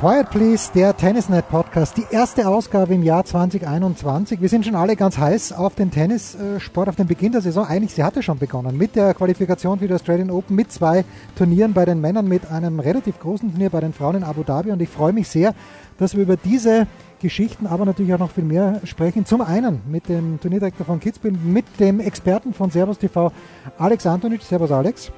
Quiet 0.00 0.28
Please, 0.30 0.72
der 0.74 0.96
Tennisnet 0.96 1.48
Podcast, 1.48 1.96
die 1.96 2.04
erste 2.10 2.48
Ausgabe 2.48 2.94
im 2.94 3.04
Jahr 3.04 3.24
2021. 3.24 4.40
Wir 4.40 4.48
sind 4.48 4.64
schon 4.66 4.74
alle 4.74 4.96
ganz 4.96 5.16
heiß 5.16 5.52
auf 5.52 5.76
den 5.76 5.92
Tennissport, 5.92 6.88
auf 6.88 6.96
den 6.96 7.06
Beginn 7.06 7.30
der 7.30 7.40
Saison. 7.40 7.64
Eigentlich, 7.64 7.94
sie 7.94 8.02
hatte 8.02 8.20
schon 8.20 8.38
begonnen 8.38 8.76
mit 8.76 8.96
der 8.96 9.14
Qualifikation 9.14 9.78
für 9.78 9.86
die 9.86 9.94
Australian 9.94 10.32
Open, 10.32 10.56
mit 10.56 10.72
zwei 10.72 11.04
Turnieren 11.36 11.74
bei 11.74 11.84
den 11.84 12.00
Männern, 12.00 12.26
mit 12.26 12.50
einem 12.50 12.80
relativ 12.80 13.20
großen 13.20 13.52
Turnier 13.52 13.70
bei 13.70 13.80
den 13.80 13.92
Frauen 13.92 14.16
in 14.16 14.24
Abu 14.24 14.42
Dhabi. 14.42 14.72
Und 14.72 14.82
ich 14.82 14.88
freue 14.88 15.12
mich 15.12 15.28
sehr, 15.28 15.54
dass 15.96 16.16
wir 16.16 16.24
über 16.24 16.36
diese 16.36 16.88
Geschichten, 17.20 17.68
aber 17.68 17.84
natürlich 17.84 18.12
auch 18.14 18.18
noch 18.18 18.32
viel 18.32 18.44
mehr 18.44 18.80
sprechen. 18.82 19.24
Zum 19.24 19.42
einen 19.42 19.80
mit 19.88 20.08
dem 20.08 20.40
Turnierdirektor 20.40 20.84
von 20.84 20.98
Kitzbühel, 20.98 21.34
mit 21.44 21.66
dem 21.78 22.00
Experten 22.00 22.52
von 22.52 22.68
Servus 22.68 22.98
TV, 22.98 23.30
Alex 23.78 24.06
Antonic. 24.06 24.42
Servus, 24.42 24.72
Alex. 24.72 25.12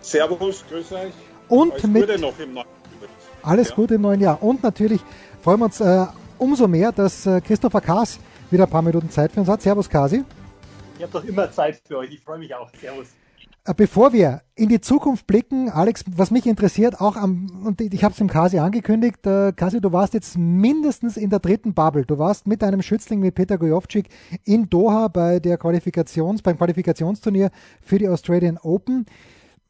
Servus, 0.00 0.64
grüß 0.70 0.92
euch. 0.92 1.12
Und 1.48 1.72
Alles 1.72 1.86
mit 1.88 2.06
Gute 2.06 2.20
noch 2.20 2.38
im 2.38 2.54
neuen 2.54 2.66
alles 3.46 3.70
Ja. 3.70 3.74
Gute 3.76 3.94
im 3.94 4.02
neuen 4.02 4.20
Jahr. 4.20 4.42
Und 4.42 4.62
natürlich 4.62 5.00
freuen 5.42 5.60
wir 5.60 5.66
uns 5.66 5.80
äh, 5.80 6.06
umso 6.38 6.68
mehr, 6.68 6.92
dass 6.92 7.26
äh, 7.26 7.40
Christopher 7.40 7.80
Kaas 7.80 8.18
wieder 8.50 8.64
ein 8.64 8.70
paar 8.70 8.82
Minuten 8.82 9.10
Zeit 9.10 9.32
für 9.32 9.40
uns 9.40 9.48
hat. 9.48 9.62
Servus, 9.62 9.88
Kasi. 9.88 10.24
Ich 10.96 11.02
habe 11.02 11.12
doch 11.12 11.24
immer 11.24 11.50
Zeit 11.50 11.80
für 11.86 11.98
euch. 11.98 12.12
Ich 12.12 12.20
freue 12.20 12.38
mich 12.38 12.54
auch. 12.54 12.70
Servus. 12.80 13.08
Äh, 13.66 13.74
Bevor 13.76 14.12
wir 14.12 14.42
in 14.54 14.68
die 14.68 14.80
Zukunft 14.80 15.26
blicken, 15.26 15.68
Alex, 15.70 16.04
was 16.08 16.30
mich 16.30 16.46
interessiert, 16.46 17.00
auch 17.00 17.16
am, 17.16 17.50
und 17.64 17.80
ich 17.80 18.04
habe 18.04 18.12
es 18.12 18.18
dem 18.18 18.28
Kasi 18.28 18.58
angekündigt, 18.58 19.26
äh, 19.26 19.52
Kasi, 19.52 19.80
du 19.80 19.92
warst 19.92 20.14
jetzt 20.14 20.38
mindestens 20.38 21.16
in 21.16 21.30
der 21.30 21.40
dritten 21.40 21.74
Bubble. 21.74 22.06
Du 22.06 22.18
warst 22.18 22.46
mit 22.46 22.62
einem 22.62 22.82
Schützling, 22.82 23.20
mit 23.20 23.34
Peter 23.34 23.58
Gojovcik 23.58 24.08
in 24.44 24.70
Doha 24.70 25.08
bei 25.08 25.40
der 25.40 25.58
Qualifikations, 25.58 26.42
beim 26.42 26.56
Qualifikationsturnier 26.56 27.50
für 27.82 27.98
die 27.98 28.08
Australian 28.08 28.58
Open. 28.58 29.06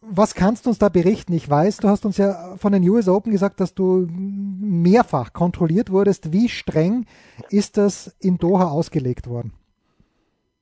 Was 0.08 0.34
kannst 0.34 0.66
du 0.66 0.70
uns 0.70 0.78
da 0.78 0.88
berichten? 0.88 1.32
Ich 1.32 1.48
weiß, 1.48 1.78
du 1.78 1.88
hast 1.88 2.06
uns 2.06 2.16
ja 2.16 2.56
von 2.58 2.72
den 2.72 2.88
US 2.88 3.08
Open 3.08 3.32
gesagt, 3.32 3.60
dass 3.60 3.74
du 3.74 4.06
mehrfach 4.10 5.32
kontrolliert 5.32 5.90
wurdest. 5.90 6.32
Wie 6.32 6.48
streng 6.48 7.06
ist 7.50 7.76
das 7.76 8.14
in 8.20 8.38
Doha 8.38 8.70
ausgelegt 8.70 9.26
worden? 9.26 9.52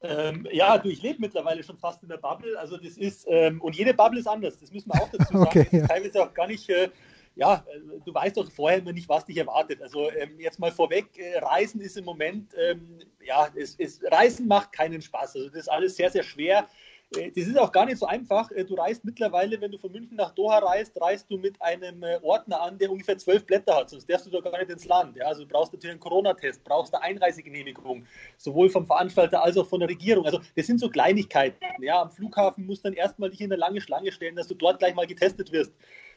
Ähm, 0.00 0.46
ja, 0.52 0.76
du, 0.78 0.90
ich 0.90 1.02
lebe 1.02 1.20
mittlerweile 1.20 1.62
schon 1.62 1.78
fast 1.78 2.02
in 2.02 2.08
der 2.08 2.18
Bubble. 2.18 2.58
Also 2.58 2.76
das 2.76 2.96
ist, 2.96 3.26
ähm, 3.28 3.60
und 3.60 3.74
jede 3.76 3.94
Bubble 3.94 4.20
ist 4.20 4.26
anders. 4.26 4.58
Das 4.58 4.70
müssen 4.70 4.90
wir 4.92 5.02
auch 5.02 5.08
dazu 5.10 5.32
sagen. 5.38 5.42
Okay, 5.42 5.66
ja. 5.70 5.86
Teilweise 5.86 6.22
auch 6.22 6.34
gar 6.34 6.46
nicht, 6.46 6.68
äh, 6.68 6.90
ja, 7.36 7.64
du 8.04 8.14
weißt 8.14 8.36
doch 8.36 8.50
vorher 8.50 8.78
immer 8.78 8.92
nicht, 8.92 9.08
was 9.08 9.24
dich 9.24 9.38
erwartet. 9.38 9.82
Also 9.82 10.10
ähm, 10.10 10.38
jetzt 10.38 10.58
mal 10.58 10.70
vorweg, 10.70 11.18
äh, 11.18 11.38
Reisen 11.38 11.80
ist 11.80 11.96
im 11.96 12.04
Moment, 12.04 12.52
ähm, 12.58 12.98
ja, 13.24 13.48
es, 13.54 13.76
es, 13.76 14.00
Reisen 14.10 14.46
macht 14.46 14.72
keinen 14.72 15.00
Spaß. 15.00 15.36
Also 15.36 15.48
das 15.48 15.60
ist 15.60 15.68
alles 15.68 15.96
sehr, 15.96 16.10
sehr 16.10 16.22
schwer. 16.22 16.68
Äh, 17.16 17.30
Das 17.30 17.46
ist 17.46 17.58
auch 17.58 17.72
gar 17.72 17.86
nicht 17.86 17.98
so 17.98 18.06
einfach. 18.06 18.50
Äh, 18.50 18.64
Du 18.64 18.74
reist 18.74 19.04
mittlerweile, 19.04 19.60
wenn 19.60 19.70
du 19.70 19.78
von 19.78 19.92
München 19.92 20.16
nach 20.16 20.30
Doha 20.32 20.58
reist, 20.58 21.00
reist 21.00 21.30
du 21.30 21.36
mit 21.36 21.60
einem 21.60 22.02
äh, 22.02 22.18
Ordner 22.22 22.60
an, 22.62 22.78
der 22.78 22.90
ungefähr 22.90 23.18
zwölf 23.18 23.44
Blätter 23.44 23.76
hat. 23.76 23.90
Sonst 23.90 24.08
darfst 24.08 24.26
du 24.26 24.30
doch 24.30 24.42
gar 24.42 24.58
nicht 24.58 24.70
ins 24.70 24.84
Land. 24.86 25.20
Also 25.22 25.42
du 25.42 25.48
brauchst 25.48 25.72
natürlich 25.72 25.92
einen 25.92 26.00
Corona-Test, 26.00 26.64
brauchst 26.64 26.94
eine 26.94 27.02
Einreisegenehmigung, 27.04 28.06
sowohl 28.36 28.70
vom 28.70 28.86
Veranstalter 28.86 29.42
als 29.42 29.56
auch 29.56 29.66
von 29.66 29.80
der 29.80 29.88
Regierung. 29.88 30.24
Also 30.24 30.40
das 30.56 30.66
sind 30.66 30.80
so 30.80 30.88
Kleinigkeiten. 30.88 31.58
Ja? 31.80 32.02
Am 32.02 32.10
Flughafen 32.10 32.66
musst 32.66 32.84
du 32.84 32.88
dann 32.88 32.96
erstmal 32.96 33.30
dich 33.30 33.40
in 33.40 33.52
eine 33.52 33.60
lange 33.60 33.80
Schlange 33.80 34.12
stellen, 34.12 34.36
dass 34.36 34.48
du 34.48 34.54
dort 34.54 34.78
gleich 34.78 34.94
mal 34.94 35.06
getestet 35.06 35.52
wirst. 35.52 35.72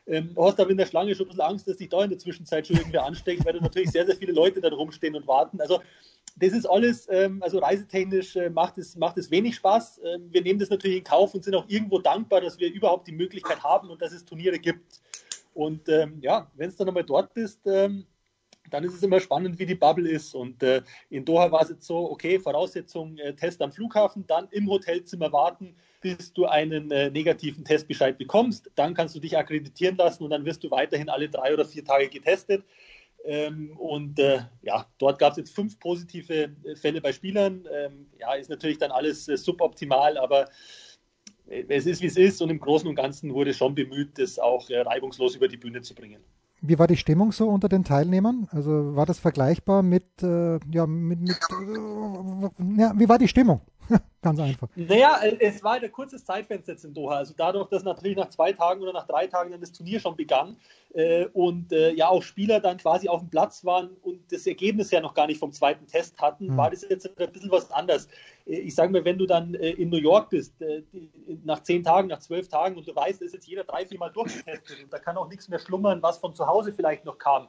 Ähm, 0.08 0.34
hast 0.38 0.60
aber 0.60 0.70
in 0.70 0.78
der 0.78 0.86
Schlange 0.86 1.14
schon 1.16 1.26
ein 1.26 1.30
bisschen 1.30 1.42
Angst, 1.42 1.68
dass 1.68 1.78
dich 1.78 1.90
da 1.90 2.04
in 2.04 2.10
der 2.10 2.20
Zwischenzeit 2.20 2.66
schon 2.66 2.78
irgendwer 2.78 3.06
ansteckt, 3.06 3.46
weil 3.46 3.54
da 3.54 3.60
natürlich 3.60 3.92
sehr, 3.92 4.06
sehr 4.06 4.16
viele 4.16 4.32
Leute 4.32 4.62
da 4.62 4.70
rumstehen 4.70 5.16
und 5.16 5.28
warten. 5.28 5.60
Also 5.60 5.82
das 6.38 6.54
ist 6.54 6.66
alles, 6.66 7.08
ähm, 7.12 7.42
also 7.42 7.60
reisetechnisch 7.60 8.36
äh, 8.36 8.50
macht, 8.50 8.78
es, 8.78 8.96
macht 8.96 9.18
es 9.18 9.32
wenig 9.32 9.56
Spaß. 9.56 10.02
Ähm, 10.06 10.28
wir 10.32 10.42
nehmen 10.42 10.60
das 10.60 10.70
natürlich 10.70 10.98
in 10.98 11.04
Kauf 11.04 11.34
und 11.34 11.44
sind 11.44 11.56
auch 11.56 11.66
irgendwo 11.68 12.00
dankbar, 12.00 12.42
dass 12.42 12.60
wir 12.60 12.72
überhaupt 12.72 13.08
die 13.08 13.12
Möglichkeit 13.12 13.64
haben 13.64 13.90
und 13.90 14.02
dass 14.02 14.14
es 14.14 14.24
Turniere 14.24 14.60
gibt. 14.60 15.02
Und 15.54 15.90
ähm, 15.90 16.20
ja, 16.22 16.50
wenn 16.56 16.70
es 16.70 16.76
dann 16.76 16.88
einmal 16.88 17.04
dort 17.04 17.34
bist, 17.34 17.62
ähm, 17.66 18.06
dann 18.70 18.84
ist 18.84 18.94
es 18.94 19.04
immer 19.04 19.20
spannend, 19.20 19.58
wie 19.60 19.66
die 19.66 19.76
Bubble 19.76 20.10
ist. 20.10 20.36
Und 20.36 20.62
äh, 20.62 20.84
in 21.10 21.26
Doha 21.26 21.52
war 21.52 21.62
es 21.62 21.70
jetzt 21.70 21.88
so, 21.88 22.12
okay, 22.12 22.40
Voraussetzung, 22.40 23.18
äh, 23.18 23.34
Test 23.34 23.62
am 23.62 23.72
Flughafen, 23.72 24.26
dann 24.28 24.48
im 24.52 24.70
Hotelzimmer 24.70 25.32
warten, 25.32 25.76
bis 26.02 26.34
du 26.34 26.46
einen 26.46 26.92
äh, 26.92 27.10
negativen 27.10 27.66
Testbescheid 27.66 28.18
bekommst. 28.18 28.70
Dann 28.76 28.94
kannst 28.94 29.16
du 29.16 29.20
dich 29.20 29.38
akkreditieren 29.38 29.98
lassen 29.98 30.24
und 30.24 30.30
dann 30.30 30.46
wirst 30.46 30.64
du 30.64 30.72
weiterhin 30.72 31.10
alle 31.10 31.30
drei 31.30 31.54
oder 31.54 31.66
vier 31.66 31.84
Tage 31.84 32.10
getestet. 32.10 32.64
Ähm, 33.26 33.76
und 33.78 34.20
äh, 34.20 34.40
ja, 34.62 34.86
dort 35.00 35.20
gab 35.20 35.32
es 35.32 35.38
jetzt 35.38 35.56
fünf 35.56 35.80
positive 35.80 36.34
äh, 36.64 36.76
Fälle 36.76 37.02
bei 37.02 37.12
Spielern. 37.12 37.68
Ähm, 37.74 38.08
ja, 38.20 38.34
ist 38.36 38.50
natürlich 38.50 38.78
dann 38.78 38.92
alles 38.92 39.28
äh, 39.28 39.38
suboptimal, 39.38 40.18
aber 40.18 40.48
äh, 41.48 41.64
es 41.68 41.86
ist 41.86 42.02
wie 42.02 42.06
es 42.06 42.16
ist 42.16 42.42
und 42.42 42.50
im 42.50 42.60
Großen 42.60 42.88
und 42.88 42.96
Ganzen 42.96 43.34
wurde 43.34 43.54
schon 43.54 43.76
bemüht, 43.76 44.18
das 44.18 44.40
auch 44.40 44.70
äh, 44.70 44.80
reibungslos 44.80 45.36
über 45.36 45.48
die 45.48 45.58
Bühne 45.58 45.82
zu 45.82 45.94
bringen. 45.94 46.22
Wie 46.62 46.80
war 46.80 46.88
die 46.88 46.98
Stimmung 46.98 47.32
so 47.32 47.50
unter 47.50 47.70
den 47.70 47.84
Teilnehmern? 47.84 48.48
Also 48.52 48.96
war 48.96 49.06
das 49.06 49.20
vergleichbar 49.20 49.84
mit, 49.84 50.06
ja, 50.24 50.88
mit, 50.88 51.20
mit 51.20 51.38
ja, 52.80 52.94
wie 52.98 53.08
war 53.08 53.20
die 53.20 53.28
Stimmung? 53.28 53.62
Ganz 54.22 54.40
einfach. 54.40 54.68
Naja, 54.76 55.20
es 55.40 55.64
war 55.64 55.74
ein 55.74 55.92
kurzes 55.92 56.26
Zeitfenster 56.26 56.74
jetzt 56.74 56.84
in 56.84 56.94
Doha. 56.94 57.18
Also 57.18 57.34
dadurch, 57.38 57.70
dass 57.70 57.84
natürlich 57.84 58.18
nach 58.18 58.30
zwei 58.30 58.52
Tagen 58.52 58.82
oder 58.82 58.92
nach 58.94 59.08
drei 59.08 59.28
Tagen 59.28 59.52
dann 59.52 59.62
das 59.62 59.72
Turnier 59.72 60.00
schon 60.00 60.16
begann 60.16 60.58
äh, 60.94 61.26
und 61.34 61.72
äh, 61.72 61.94
ja 61.94 62.10
auch 62.10 62.24
Spieler 62.24 62.60
dann 62.60 62.78
quasi 62.78 63.08
auf 63.08 63.22
dem 63.22 63.30
Platz 63.30 63.64
waren 63.64 63.92
und 64.02 64.20
das 64.32 64.46
Ergebnis 64.48 64.92
ja 64.92 65.00
noch 65.02 65.14
gar 65.14 65.28
nicht 65.28 65.40
vom 65.40 65.52
zweiten 65.52 65.86
Test 65.88 66.20
hatten, 66.20 66.48
Mhm. 66.48 66.58
war 66.58 66.72
das 66.72 66.82
jetzt 66.82 67.08
ein 67.20 67.32
bisschen 67.32 67.52
was 67.52 67.72
anderes. 67.72 68.08
Äh, 68.46 68.60
ich 68.60 68.76
sage 68.76 68.92
mal, 68.92 69.06
wenn 69.06 69.18
du 69.18 69.26
dann 69.26 69.54
äh, 69.56 69.72
in 69.72 69.90
New 69.90 69.98
York 69.98 70.30
bist, 70.30 70.62
äh, 70.62 70.82
nach 71.46 71.62
zehn 71.64 71.84
Tagen, 71.84 72.08
nach 72.08 72.20
zwölf 72.20 72.50
Tagen 72.50 72.76
und 72.76 72.88
du 72.88 72.96
weißt, 72.96 73.22
es 73.22 73.28
ist 73.28 73.34
jetzt 73.34 73.48
jeder 73.48 73.64
drei, 73.64 73.86
vier 73.86 74.00
Mal 74.00 74.10
durchgetestet 74.10 74.84
und 74.84 74.92
da 74.92 75.00
kann 75.00 75.16
auch 75.18 75.30
nichts 75.30 75.48
mehr 75.48 75.60
schlummern, 75.60 76.02
was 76.02 76.18
von 76.18 76.36
zu 76.36 76.48
Hause 76.48 76.74
vielleicht 76.74 77.06
noch 77.06 77.18
kam. 77.18 77.48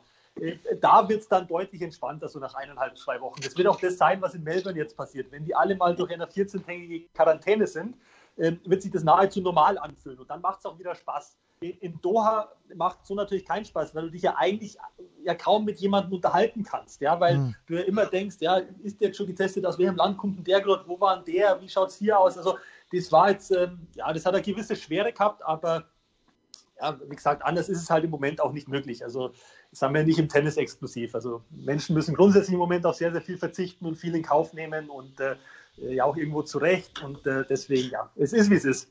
Da 0.80 1.08
wird 1.08 1.20
es 1.20 1.28
dann 1.28 1.46
deutlich 1.46 1.82
entspannter, 1.82 2.28
so 2.28 2.38
nach 2.38 2.54
eineinhalb, 2.54 2.96
zwei 2.98 3.20
Wochen. 3.20 3.40
Das 3.42 3.56
wird 3.56 3.66
auch 3.66 3.80
das 3.80 3.98
sein, 3.98 4.20
was 4.22 4.34
in 4.34 4.42
Melbourne 4.44 4.78
jetzt 4.78 4.96
passiert. 4.96 5.30
Wenn 5.32 5.44
die 5.44 5.54
alle 5.54 5.76
mal 5.76 5.94
durch 5.96 6.12
eine 6.12 6.26
14-tägige 6.26 7.08
Quarantäne 7.14 7.66
sind, 7.66 7.96
ähm, 8.38 8.60
wird 8.64 8.82
sich 8.82 8.92
das 8.92 9.02
nahezu 9.02 9.40
normal 9.40 9.78
anfühlen. 9.78 10.18
Und 10.18 10.30
dann 10.30 10.40
macht 10.40 10.60
es 10.60 10.66
auch 10.66 10.78
wieder 10.78 10.94
Spaß. 10.94 11.36
In 11.60 11.72
in 11.78 12.00
Doha 12.00 12.52
macht 12.76 13.04
so 13.04 13.16
natürlich 13.16 13.44
keinen 13.44 13.64
Spaß, 13.64 13.92
weil 13.94 14.04
du 14.04 14.10
dich 14.12 14.22
ja 14.22 14.36
eigentlich 14.36 14.78
ja 15.24 15.34
kaum 15.34 15.64
mit 15.64 15.80
jemandem 15.80 16.12
unterhalten 16.12 16.62
kannst, 16.62 17.00
ja, 17.00 17.18
weil 17.18 17.38
Mhm. 17.38 17.54
du 17.66 17.74
ja 17.74 17.80
immer 17.82 18.06
denkst, 18.06 18.36
ja, 18.38 18.58
ist 18.84 19.00
der 19.00 19.08
jetzt 19.08 19.16
schon 19.16 19.26
getestet, 19.26 19.66
aus 19.66 19.76
welchem 19.76 19.96
Land 19.96 20.18
kommt 20.18 20.36
denn 20.36 20.44
der 20.44 20.60
gerade, 20.60 20.84
wo 20.86 21.00
war 21.00 21.16
denn 21.16 21.34
der, 21.34 21.60
wie 21.60 21.68
schaut 21.68 21.88
es 21.88 21.96
hier 21.96 22.16
aus? 22.16 22.38
Also 22.38 22.58
das 22.92 23.10
war 23.10 23.30
jetzt, 23.30 23.50
ähm, 23.50 23.88
ja, 23.94 24.12
das 24.12 24.24
hat 24.24 24.34
eine 24.34 24.42
gewisse 24.42 24.76
Schwere 24.76 25.12
gehabt, 25.12 25.42
aber 25.42 25.84
ja, 26.80 26.98
wie 27.08 27.16
gesagt, 27.16 27.44
anders 27.44 27.68
ist 27.68 27.82
es 27.82 27.90
halt 27.90 28.04
im 28.04 28.10
Moment 28.10 28.40
auch 28.40 28.52
nicht 28.52 28.68
möglich. 28.68 29.04
Also 29.04 29.32
das 29.70 29.82
haben 29.82 29.94
wir 29.94 30.04
nicht 30.04 30.18
im 30.18 30.28
Tennis 30.28 30.56
exklusiv. 30.56 31.14
Also 31.14 31.42
Menschen 31.50 31.94
müssen 31.94 32.14
grundsätzlich 32.14 32.54
im 32.54 32.58
Moment 32.58 32.86
auf 32.86 32.96
sehr, 32.96 33.12
sehr 33.12 33.22
viel 33.22 33.38
verzichten 33.38 33.86
und 33.86 33.96
viel 33.96 34.14
in 34.14 34.22
Kauf 34.22 34.52
nehmen 34.52 34.88
und 34.90 35.20
äh, 35.20 35.36
ja 35.76 36.04
auch 36.04 36.16
irgendwo 36.16 36.42
zurecht. 36.42 37.02
Und 37.02 37.26
äh, 37.26 37.44
deswegen, 37.48 37.90
ja, 37.90 38.10
es 38.16 38.32
ist, 38.32 38.50
wie 38.50 38.56
es 38.56 38.64
ist. 38.64 38.88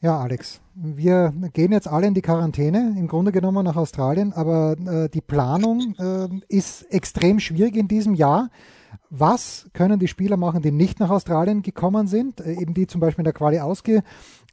Ja, 0.00 0.18
Alex, 0.18 0.60
wir 0.74 1.32
gehen 1.52 1.70
jetzt 1.70 1.86
alle 1.86 2.08
in 2.08 2.14
die 2.14 2.22
Quarantäne, 2.22 2.96
im 2.98 3.06
Grunde 3.06 3.30
genommen 3.30 3.64
nach 3.64 3.76
Australien, 3.76 4.32
aber 4.32 4.72
äh, 4.72 5.08
die 5.08 5.20
Planung 5.20 5.94
äh, 5.96 6.28
ist 6.48 6.82
extrem 6.92 7.38
schwierig 7.38 7.76
in 7.76 7.86
diesem 7.86 8.14
Jahr. 8.14 8.50
Was 9.10 9.70
können 9.74 10.00
die 10.00 10.08
Spieler 10.08 10.36
machen, 10.36 10.60
die 10.60 10.72
nicht 10.72 10.98
nach 10.98 11.10
Australien 11.10 11.62
gekommen 11.62 12.08
sind, 12.08 12.40
äh, 12.40 12.54
eben 12.54 12.74
die 12.74 12.88
zum 12.88 13.00
Beispiel 13.00 13.20
in 13.20 13.26
der 13.26 13.32
Quali 13.32 13.60
ausge, 13.60 14.02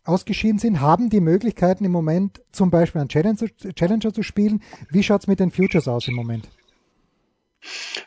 ausgeschieden 0.10 0.60
sind, 0.60 0.82
haben 0.82 1.10
die 1.10 1.22
Möglichkeiten 1.22 1.86
im 1.86 1.92
Moment 1.92 2.42
zum 2.52 2.72
Beispiel 2.72 3.02
einen 3.02 3.10
Challenger, 3.10 3.48
Challenger 3.76 4.14
zu 4.14 4.24
spielen. 4.24 4.62
Wie 4.90 5.04
schaut 5.04 5.22
es 5.22 5.28
mit 5.28 5.40
den 5.40 5.52
Futures 5.52 5.88
aus 5.88 6.08
im 6.08 6.16
Moment? 6.16 6.50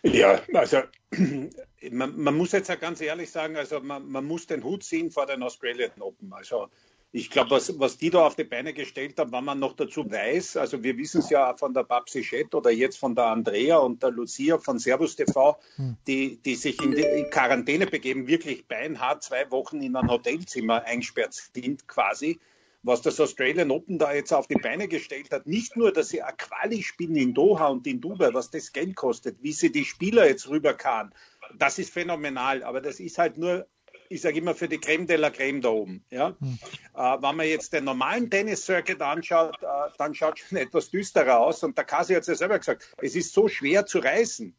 Ja, 0.02 0.40
also 0.54 0.78
man, 1.90 2.16
man 2.16 2.36
muss 2.36 2.52
jetzt 2.52 2.68
ja 2.68 2.74
ganz 2.74 3.00
ehrlich 3.00 3.30
sagen, 3.30 3.56
also 3.56 3.80
man, 3.80 4.06
man 4.08 4.24
muss 4.24 4.46
den 4.46 4.64
Hut 4.64 4.82
ziehen 4.82 5.10
vor 5.10 5.26
den 5.26 5.42
Australian 5.42 5.90
Open. 6.00 6.32
Also 6.32 6.68
Ich 7.14 7.28
glaube, 7.28 7.50
was, 7.50 7.78
was 7.78 7.98
die 7.98 8.08
da 8.08 8.26
auf 8.26 8.36
die 8.36 8.44
Beine 8.44 8.72
gestellt 8.72 9.18
haben, 9.18 9.32
wenn 9.32 9.44
man 9.44 9.58
noch 9.58 9.74
dazu 9.74 10.10
weiß, 10.10 10.56
also 10.56 10.82
wir 10.82 10.96
wissen 10.96 11.20
es 11.20 11.28
ja 11.28 11.54
von 11.54 11.74
der 11.74 11.84
Babsi 11.84 12.24
Schett 12.24 12.54
oder 12.54 12.70
jetzt 12.70 12.98
von 12.98 13.14
der 13.14 13.26
Andrea 13.26 13.76
und 13.76 14.02
der 14.02 14.10
Lucia 14.10 14.56
von 14.56 14.78
Servus 14.78 15.14
TV, 15.14 15.58
hm. 15.76 15.98
die, 16.06 16.38
die 16.38 16.54
sich 16.54 16.80
in 16.80 16.92
die 16.92 17.26
Quarantäne 17.30 17.86
begeben, 17.86 18.28
wirklich 18.28 18.66
beinhart 18.66 19.22
zwei 19.22 19.50
Wochen 19.50 19.82
in 19.82 19.94
ein 19.94 20.08
Hotelzimmer 20.08 20.84
eingesperrt 20.84 21.34
sind 21.34 21.86
quasi 21.86 22.40
was 22.82 23.02
das 23.02 23.20
Australian 23.20 23.70
Open 23.70 23.98
da 23.98 24.12
jetzt 24.12 24.32
auf 24.32 24.48
die 24.48 24.56
Beine 24.56 24.88
gestellt 24.88 25.30
hat. 25.30 25.46
Nicht 25.46 25.76
nur, 25.76 25.92
dass 25.92 26.08
sie 26.08 26.22
eine 26.22 26.36
Quali 26.36 26.82
spielen 26.82 27.16
in 27.16 27.34
Doha 27.34 27.68
und 27.68 27.86
in 27.86 28.00
Dubai, 28.00 28.34
was 28.34 28.50
das 28.50 28.72
Geld 28.72 28.96
kostet, 28.96 29.42
wie 29.42 29.52
sie 29.52 29.70
die 29.70 29.84
Spieler 29.84 30.26
jetzt 30.26 30.48
rüberkamen, 30.48 31.14
das 31.56 31.78
ist 31.78 31.92
phänomenal. 31.92 32.64
Aber 32.64 32.80
das 32.80 32.98
ist 32.98 33.18
halt 33.18 33.38
nur 33.38 33.68
ich 34.12 34.20
sage 34.20 34.38
immer, 34.38 34.54
für 34.54 34.68
die 34.68 34.78
Creme 34.78 35.06
de 35.06 35.16
la 35.16 35.30
Creme 35.30 35.60
da 35.60 35.70
oben. 35.70 36.04
Ja? 36.10 36.36
Hm. 36.38 36.58
Äh, 36.94 37.22
wenn 37.22 37.36
man 37.36 37.46
jetzt 37.46 37.72
den 37.72 37.84
normalen 37.84 38.30
Tennis-Circuit 38.30 39.00
anschaut, 39.00 39.56
äh, 39.62 39.66
dann 39.98 40.14
schaut 40.14 40.38
schon 40.38 40.58
etwas 40.58 40.90
düsterer 40.90 41.40
aus. 41.40 41.62
Und 41.62 41.76
der 41.78 41.84
Kasi 41.84 42.14
hat 42.14 42.22
es 42.22 42.28
ja 42.28 42.34
selber 42.34 42.58
gesagt, 42.58 42.94
es 42.98 43.16
ist 43.16 43.32
so 43.32 43.48
schwer 43.48 43.86
zu 43.86 43.98
reißen. 43.98 44.54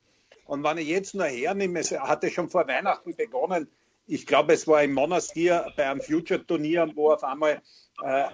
Und 0.46 0.64
wenn 0.64 0.78
ich 0.78 0.88
jetzt 0.88 1.16
nur 1.16 1.26
hernehme, 1.26 1.80
es 1.80 1.92
hatte 1.92 2.30
schon 2.30 2.50
vor 2.50 2.68
Weihnachten 2.68 3.16
begonnen, 3.16 3.68
ich 4.06 4.26
glaube, 4.26 4.54
es 4.54 4.68
war 4.68 4.84
im 4.84 4.94
Monastir 4.94 5.72
bei 5.78 5.90
einem 5.90 6.02
Future-Turnier, 6.02 6.92
wo 6.96 7.12
auf 7.12 7.24
einmal 7.24 7.62
äh, 8.02 8.26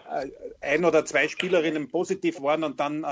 ein 0.61 0.85
oder 0.85 1.05
zwei 1.05 1.27
Spielerinnen 1.27 1.89
positiv 1.89 2.41
waren 2.41 2.63
und 2.63 2.79
dann 2.79 3.03
äh, 3.03 3.07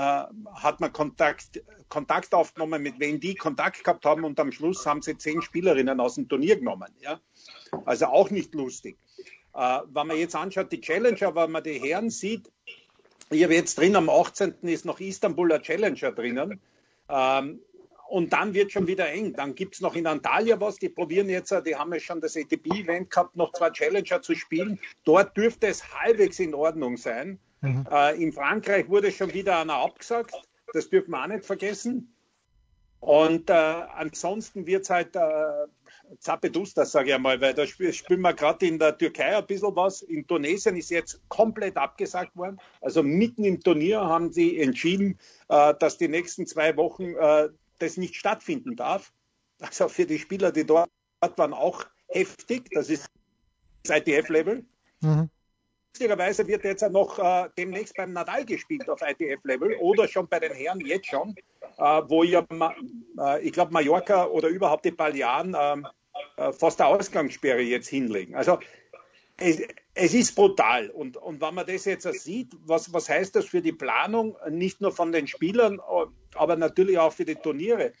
hat 0.54 0.80
man 0.80 0.92
Kontakt, 0.92 1.62
Kontakt 1.88 2.34
aufgenommen, 2.34 2.82
mit 2.82 2.98
wem 2.98 3.20
die 3.20 3.36
Kontakt 3.36 3.84
gehabt 3.84 4.04
haben 4.04 4.24
und 4.24 4.40
am 4.40 4.50
Schluss 4.50 4.86
haben 4.86 5.02
sie 5.02 5.16
zehn 5.16 5.40
Spielerinnen 5.42 6.00
aus 6.00 6.16
dem 6.16 6.28
Turnier 6.28 6.56
genommen. 6.56 6.92
Ja? 7.00 7.20
Also 7.84 8.06
auch 8.06 8.30
nicht 8.30 8.54
lustig. 8.54 8.96
Äh, 9.54 9.80
wenn 9.92 10.06
man 10.06 10.16
jetzt 10.16 10.36
anschaut, 10.36 10.72
die 10.72 10.80
Challenger, 10.80 11.34
wenn 11.34 11.50
man 11.50 11.62
die 11.62 11.80
Herren 11.80 12.10
sieht, 12.10 12.50
ich 13.30 13.44
habe 13.44 13.54
jetzt 13.54 13.78
drin, 13.78 13.96
am 13.96 14.08
18. 14.08 14.54
ist 14.62 14.84
noch 14.84 15.00
Istanbuler 15.00 15.60
Challenger 15.60 16.12
drinnen. 16.12 16.60
Ähm, 17.08 17.60
und 18.08 18.32
dann 18.32 18.54
wird 18.54 18.72
schon 18.72 18.86
wieder 18.86 19.08
eng. 19.10 19.34
Dann 19.34 19.54
gibt 19.54 19.74
es 19.74 19.80
noch 19.82 19.94
in 19.94 20.06
Antalya 20.06 20.58
was, 20.60 20.76
die 20.76 20.88
probieren 20.88 21.28
jetzt, 21.28 21.54
die 21.66 21.76
haben 21.76 21.92
ja 21.92 22.00
schon 22.00 22.22
das 22.22 22.36
ATP-Event 22.36 23.10
gehabt, 23.10 23.36
noch 23.36 23.52
zwei 23.52 23.70
Challenger 23.70 24.22
zu 24.22 24.34
spielen. 24.34 24.80
Dort 25.04 25.36
dürfte 25.36 25.66
es 25.66 25.94
halbwegs 25.94 26.38
in 26.38 26.54
Ordnung 26.54 26.96
sein. 26.96 27.38
Mhm. 27.60 27.86
Äh, 27.90 28.22
in 28.22 28.32
Frankreich 28.32 28.88
wurde 28.88 29.12
schon 29.12 29.34
wieder 29.34 29.60
einer 29.60 29.74
abgesagt. 29.74 30.32
Das 30.72 30.88
dürfen 30.88 31.10
wir 31.10 31.22
auch 31.22 31.26
nicht 31.26 31.44
vergessen. 31.44 32.14
Und 33.00 33.50
äh, 33.50 33.52
ansonsten 33.52 34.66
wird 34.66 34.84
es 34.84 34.90
halt 34.90 35.14
äh, 35.14 35.20
Zappeduster, 36.20 36.86
sage 36.86 37.08
ich 37.08 37.14
einmal, 37.14 37.40
weil 37.40 37.54
da 37.54 37.66
spielen 37.66 37.92
spiel 37.92 38.16
wir 38.16 38.32
gerade 38.32 38.66
in 38.66 38.78
der 38.78 38.96
Türkei 38.96 39.36
ein 39.36 39.46
bisschen 39.46 39.76
was. 39.76 40.02
In 40.02 40.26
Tunesien 40.26 40.76
ist 40.76 40.90
jetzt 40.90 41.20
komplett 41.28 41.76
abgesagt 41.76 42.36
worden. 42.36 42.58
Also 42.80 43.02
mitten 43.02 43.44
im 43.44 43.60
Turnier 43.60 44.00
haben 44.00 44.32
sie 44.32 44.60
entschieden, 44.60 45.18
äh, 45.48 45.74
dass 45.78 45.98
die 45.98 46.08
nächsten 46.08 46.46
zwei 46.46 46.76
Wochen 46.76 47.14
äh, 47.14 47.48
das 47.78 47.96
nicht 47.96 48.16
stattfinden 48.16 48.76
darf. 48.76 49.12
Also 49.60 49.88
für 49.88 50.06
die 50.06 50.18
Spieler, 50.18 50.52
die 50.52 50.64
dort 50.64 50.88
waren, 51.20 51.52
auch 51.52 51.84
heftig. 52.08 52.70
Das 52.72 52.88
ist 52.88 53.08
das 53.84 53.98
ITF-Level. 53.98 54.64
Mhm. 55.00 55.30
Lustigerweise 55.92 56.46
wird 56.46 56.64
jetzt 56.64 56.88
noch 56.90 57.18
äh, 57.18 57.48
demnächst 57.56 57.96
beim 57.96 58.12
Nadal 58.12 58.44
gespielt 58.44 58.88
auf 58.88 59.00
ITF-Level 59.02 59.76
oder 59.80 60.06
schon 60.06 60.28
bei 60.28 60.38
den 60.38 60.52
Herren 60.52 60.80
jetzt 60.80 61.08
schon, 61.08 61.34
äh, 61.76 62.02
wo 62.06 62.22
ja, 62.22 62.46
äh, 63.18 63.40
ich 63.42 63.52
glaube, 63.52 63.72
Mallorca 63.72 64.26
oder 64.26 64.48
überhaupt 64.48 64.84
die 64.84 64.92
Balearen 64.92 65.56
ähm, 65.58 65.88
äh, 66.38 66.52
fast 66.52 66.80
eine 66.80 66.90
Ausgangssperre 66.90 67.60
jetzt 67.60 67.88
hinlegen. 67.88 68.34
Also 68.34 68.58
es, 69.36 69.60
es, 69.94 70.14
ist 70.14 70.34
brutal. 70.34 70.90
Und, 70.90 71.16
und 71.16 71.40
wenn 71.40 71.54
man 71.54 71.66
das 71.66 71.84
jetzt 71.84 72.10
sieht, 72.22 72.52
was, 72.64 72.92
was 72.92 73.08
heißt 73.08 73.36
das 73.36 73.46
für 73.46 73.62
die 73.62 73.72
Planung, 73.72 74.36
nicht 74.48 74.80
nur 74.80 74.92
von 74.92 75.12
den 75.12 75.26
Spielern, 75.26 75.80
aber 76.34 76.56
natürlich 76.56 76.98
auch 76.98 77.12
für 77.12 77.24
die 77.24 77.36
Turniere? 77.36 77.92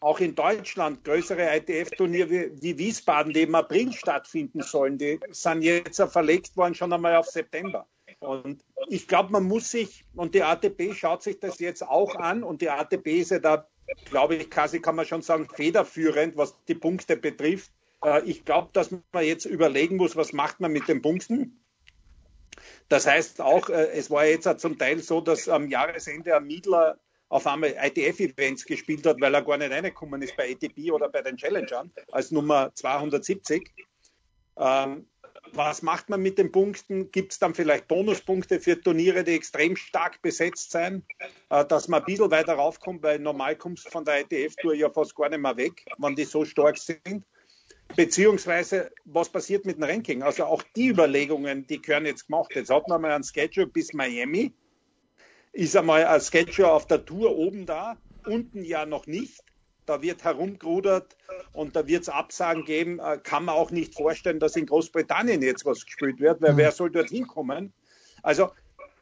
Auch 0.00 0.20
in 0.20 0.34
Deutschland 0.34 1.02
größere 1.02 1.56
ITF-Turniere 1.56 2.30
wie, 2.30 2.62
wie, 2.62 2.78
Wiesbaden, 2.78 3.32
die 3.32 3.42
im 3.42 3.54
April 3.54 3.92
stattfinden 3.92 4.62
sollen, 4.62 4.96
die 4.96 5.18
sind 5.30 5.62
jetzt 5.62 6.00
verlegt 6.00 6.56
worden 6.56 6.74
schon 6.74 6.92
einmal 6.92 7.16
auf 7.16 7.26
September. 7.26 7.86
Und 8.20 8.64
ich 8.88 9.08
glaube, 9.08 9.32
man 9.32 9.44
muss 9.44 9.70
sich, 9.70 10.04
und 10.14 10.34
die 10.34 10.42
ATP 10.42 10.94
schaut 10.94 11.22
sich 11.22 11.40
das 11.40 11.58
jetzt 11.58 11.82
auch 11.82 12.14
an, 12.16 12.42
und 12.42 12.62
die 12.62 12.70
ATP 12.70 13.20
ist 13.20 13.30
ja 13.30 13.38
da, 13.38 13.68
glaube 14.04 14.36
ich, 14.36 14.50
quasi 14.50 14.80
kann 14.80 14.96
man 14.96 15.06
schon 15.06 15.22
sagen, 15.22 15.48
federführend, 15.52 16.36
was 16.36 16.54
die 16.66 16.74
Punkte 16.74 17.16
betrifft. 17.16 17.70
Äh, 18.04 18.24
ich 18.24 18.44
glaube, 18.44 18.70
dass 18.72 18.90
man 18.90 19.24
jetzt 19.24 19.44
überlegen 19.44 19.96
muss, 19.96 20.16
was 20.16 20.32
macht 20.32 20.60
man 20.60 20.72
mit 20.72 20.88
den 20.88 21.02
Punkten. 21.02 21.64
Das 22.88 23.06
heißt 23.06 23.40
auch, 23.40 23.68
äh, 23.68 23.88
es 23.92 24.10
war 24.10 24.24
jetzt 24.24 24.60
zum 24.60 24.78
Teil 24.78 24.98
so, 25.00 25.20
dass 25.20 25.48
am 25.48 25.68
Jahresende 25.68 26.36
ein 26.36 26.46
Miedler 26.46 26.98
auf 27.28 27.46
einmal 27.46 27.76
ITF-Events 27.78 28.64
gespielt 28.64 29.06
hat, 29.06 29.20
weil 29.20 29.34
er 29.34 29.42
gar 29.42 29.58
nicht 29.58 29.70
reingekommen 29.70 30.22
ist 30.22 30.36
bei 30.36 30.50
ATP 30.50 30.90
oder 30.92 31.08
bei 31.08 31.20
den 31.22 31.36
Challengern 31.36 31.92
als 32.10 32.30
Nummer 32.30 32.74
270. 32.74 33.70
Ähm, 34.56 35.06
was 35.52 35.82
macht 35.82 36.08
man 36.08 36.20
mit 36.20 36.38
den 36.38 36.52
Punkten? 36.52 37.10
Gibt 37.10 37.32
es 37.32 37.38
dann 37.38 37.54
vielleicht 37.54 37.88
Bonuspunkte 37.88 38.60
für 38.60 38.80
Turniere, 38.80 39.24
die 39.24 39.32
extrem 39.32 39.76
stark 39.76 40.20
besetzt 40.22 40.70
sein, 40.70 41.04
äh, 41.50 41.64
dass 41.64 41.88
man 41.88 42.00
ein 42.00 42.06
bisschen 42.06 42.30
weiter 42.30 42.54
raufkommt, 42.54 43.02
weil 43.02 43.18
normal 43.18 43.56
kommst 43.56 43.86
du 43.86 43.90
von 43.90 44.04
der 44.04 44.20
ITF-Tour 44.20 44.74
ja 44.74 44.90
fast 44.90 45.14
gar 45.14 45.28
nicht 45.28 45.40
mehr 45.40 45.56
weg, 45.56 45.84
wenn 45.98 46.16
die 46.16 46.24
so 46.24 46.44
stark 46.44 46.78
sind. 46.78 47.24
Beziehungsweise, 47.96 48.92
was 49.04 49.28
passiert 49.28 49.64
mit 49.64 49.76
dem 49.76 49.84
Ranking? 49.84 50.22
Also 50.22 50.44
auch 50.44 50.62
die 50.76 50.88
Überlegungen, 50.88 51.66
die 51.66 51.80
gehören 51.80 52.06
jetzt 52.06 52.26
gemacht. 52.26 52.52
Jetzt 52.54 52.70
hat 52.70 52.86
man 52.88 53.00
mal 53.00 53.12
ein 53.12 53.24
Schedule 53.24 53.66
bis 53.66 53.92
Miami. 53.92 54.52
Ist 55.52 55.76
einmal 55.76 56.04
ein 56.04 56.20
Schedule 56.20 56.70
auf 56.70 56.86
der 56.86 57.04
Tour 57.04 57.36
oben 57.36 57.66
da, 57.66 57.96
unten 58.26 58.62
ja 58.62 58.86
noch 58.86 59.06
nicht. 59.06 59.42
Da 59.86 60.02
wird 60.02 60.22
herumgerudert 60.22 61.16
und 61.52 61.74
da 61.74 61.86
wird 61.86 62.02
es 62.02 62.08
Absagen 62.10 62.64
geben. 62.64 62.98
Äh, 62.98 63.18
kann 63.22 63.46
man 63.46 63.54
auch 63.54 63.70
nicht 63.70 63.94
vorstellen, 63.94 64.38
dass 64.38 64.54
in 64.54 64.66
Großbritannien 64.66 65.40
jetzt 65.40 65.64
was 65.64 65.86
gespielt 65.86 66.20
wird, 66.20 66.42
weil 66.42 66.52
mhm. 66.52 66.58
wer 66.58 66.72
soll 66.72 66.90
dorthin 66.90 67.26
kommen? 67.26 67.72
Also 68.22 68.50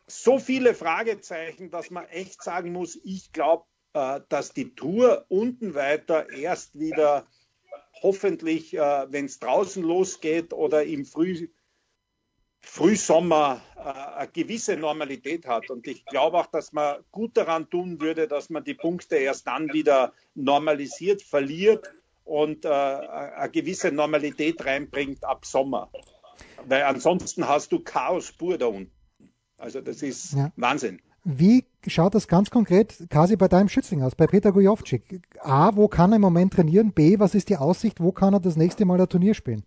so 0.06 0.38
viele 0.38 0.74
Fragezeichen, 0.74 1.70
dass 1.70 1.90
man 1.90 2.06
echt 2.06 2.42
sagen 2.42 2.72
muss, 2.72 2.98
ich 3.02 3.32
glaube, 3.32 3.64
äh, 3.94 4.20
dass 4.28 4.52
die 4.52 4.74
Tour 4.74 5.24
unten 5.28 5.74
weiter 5.74 6.30
erst 6.30 6.78
wieder 6.78 7.26
hoffentlich, 8.02 8.74
äh, 8.74 9.06
wenn 9.10 9.26
es 9.26 9.38
draußen 9.38 9.82
losgeht 9.82 10.52
oder 10.52 10.84
im 10.84 11.04
Früh, 11.04 11.48
Frühsommer 12.60 13.62
äh, 13.76 13.80
eine 13.80 14.28
gewisse 14.28 14.76
Normalität 14.76 15.46
hat. 15.46 15.70
Und 15.70 15.86
ich 15.86 16.04
glaube 16.06 16.38
auch, 16.38 16.46
dass 16.46 16.72
man 16.72 16.98
gut 17.12 17.36
daran 17.36 17.70
tun 17.70 18.00
würde, 18.00 18.28
dass 18.28 18.50
man 18.50 18.64
die 18.64 18.74
Punkte 18.74 19.16
erst 19.16 19.46
dann 19.46 19.72
wieder 19.72 20.12
normalisiert, 20.34 21.22
verliert 21.22 21.88
und 22.24 22.64
äh, 22.64 22.68
eine 22.68 23.50
gewisse 23.50 23.92
Normalität 23.92 24.64
reinbringt 24.64 25.24
ab 25.24 25.46
Sommer. 25.46 25.90
Weil 26.66 26.82
ansonsten 26.82 27.48
hast 27.48 27.72
du 27.72 27.80
Chaos 27.80 28.32
pur 28.32 28.58
da 28.58 28.66
unten. 28.66 28.92
Also 29.56 29.80
das 29.80 30.02
ist 30.02 30.32
ja. 30.32 30.52
Wahnsinn. 30.56 31.00
Wie 31.28 31.64
schaut 31.88 32.14
das 32.14 32.28
ganz 32.28 32.50
konkret 32.50 32.94
quasi 33.10 33.34
bei 33.34 33.48
deinem 33.48 33.68
Schützling 33.68 34.00
aus, 34.00 34.14
bei 34.14 34.28
Peter 34.28 34.52
Gujovcik? 34.52 35.22
A, 35.40 35.74
wo 35.74 35.88
kann 35.88 36.12
er 36.12 36.16
im 36.16 36.22
Moment 36.22 36.52
trainieren? 36.52 36.92
B, 36.92 37.18
was 37.18 37.34
ist 37.34 37.48
die 37.48 37.56
Aussicht, 37.56 38.00
wo 38.00 38.12
kann 38.12 38.32
er 38.32 38.38
das 38.38 38.54
nächste 38.54 38.84
Mal 38.84 39.00
ein 39.00 39.08
Turnier 39.08 39.34
spielen? 39.34 39.64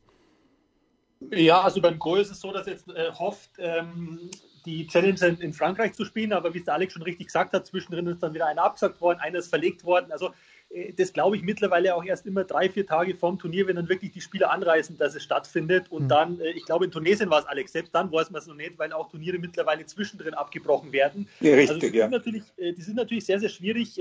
Ja, 1.32 1.60
also 1.60 1.82
beim 1.82 2.00
Go 2.00 2.16
ist 2.16 2.32
es 2.32 2.40
so, 2.40 2.54
dass 2.54 2.66
er 2.66 2.74
jetzt 2.74 2.88
äh, 2.88 3.12
hofft, 3.12 3.50
ähm, 3.58 4.32
die 4.70 4.88
Challenge 4.88 5.38
in 5.40 5.54
Frankreich 5.54 5.94
zu 5.94 6.06
spielen, 6.06 6.34
aber 6.34 6.54
wie 6.54 6.60
es 6.60 6.68
Alex 6.68 6.94
schon 6.94 7.02
richtig 7.02 7.28
gesagt 7.28 7.54
hat, 7.54 7.66
zwischendrin 7.66 8.08
ist 8.08 8.22
dann 8.22 8.34
wieder 8.34 8.48
einer 8.48 8.64
abgesagt 8.64 9.02
worden, 9.02 9.20
einer 9.20 9.40
ist 9.40 9.50
verlegt 9.50 9.84
worden. 9.84 10.12
Also 10.12 10.30
äh, 10.70 10.94
das 10.94 11.14
glaube 11.14 11.36
ich 11.36 11.44
mittlerweile 11.44 11.96
auch 11.96 12.04
erst 12.04 12.26
immer 12.26 12.44
drei, 12.44 12.70
vier 12.70 12.86
Tage 12.86 13.16
vorm 13.16 13.40
Turnier, 13.40 13.68
wenn 13.68 13.76
dann 13.76 13.90
wirklich 13.90 14.12
die 14.12 14.22
Spieler 14.22 14.52
anreisen, 14.52 14.98
dass 14.98 15.16
es 15.16 15.24
stattfindet. 15.24 15.92
Und 15.92 16.04
mhm. 16.04 16.10
dann, 16.10 16.40
äh, 16.40 16.52
ich 16.52 16.66
glaube, 16.66 16.86
in 16.86 16.92
Tunesien 16.92 17.30
war 17.30 17.40
es 17.40 17.46
Alex, 17.46 17.72
selbst 17.72 17.94
dann 17.96 18.12
weiß 18.12 18.30
man 18.32 18.42
es 18.42 18.48
noch 18.48 18.56
nicht, 18.56 18.78
weil 18.78 18.94
auch 18.94 19.10
Turniere 19.10 19.40
mittlerweile 19.40 19.86
zwischendrin 19.86 20.34
abgebrochen 20.34 20.92
werden. 20.92 21.28
Ja, 21.40 21.56
richtig, 21.56 21.70
also 21.70 21.88
die, 21.90 21.98
ja. 21.98 22.04
Sind 22.06 22.12
natürlich, 22.12 22.44
äh, 22.58 22.74
die 22.74 22.82
sind 22.82 22.96
natürlich 22.96 23.26
sehr, 23.26 23.40
sehr 23.40 23.50
schwierig 23.50 24.00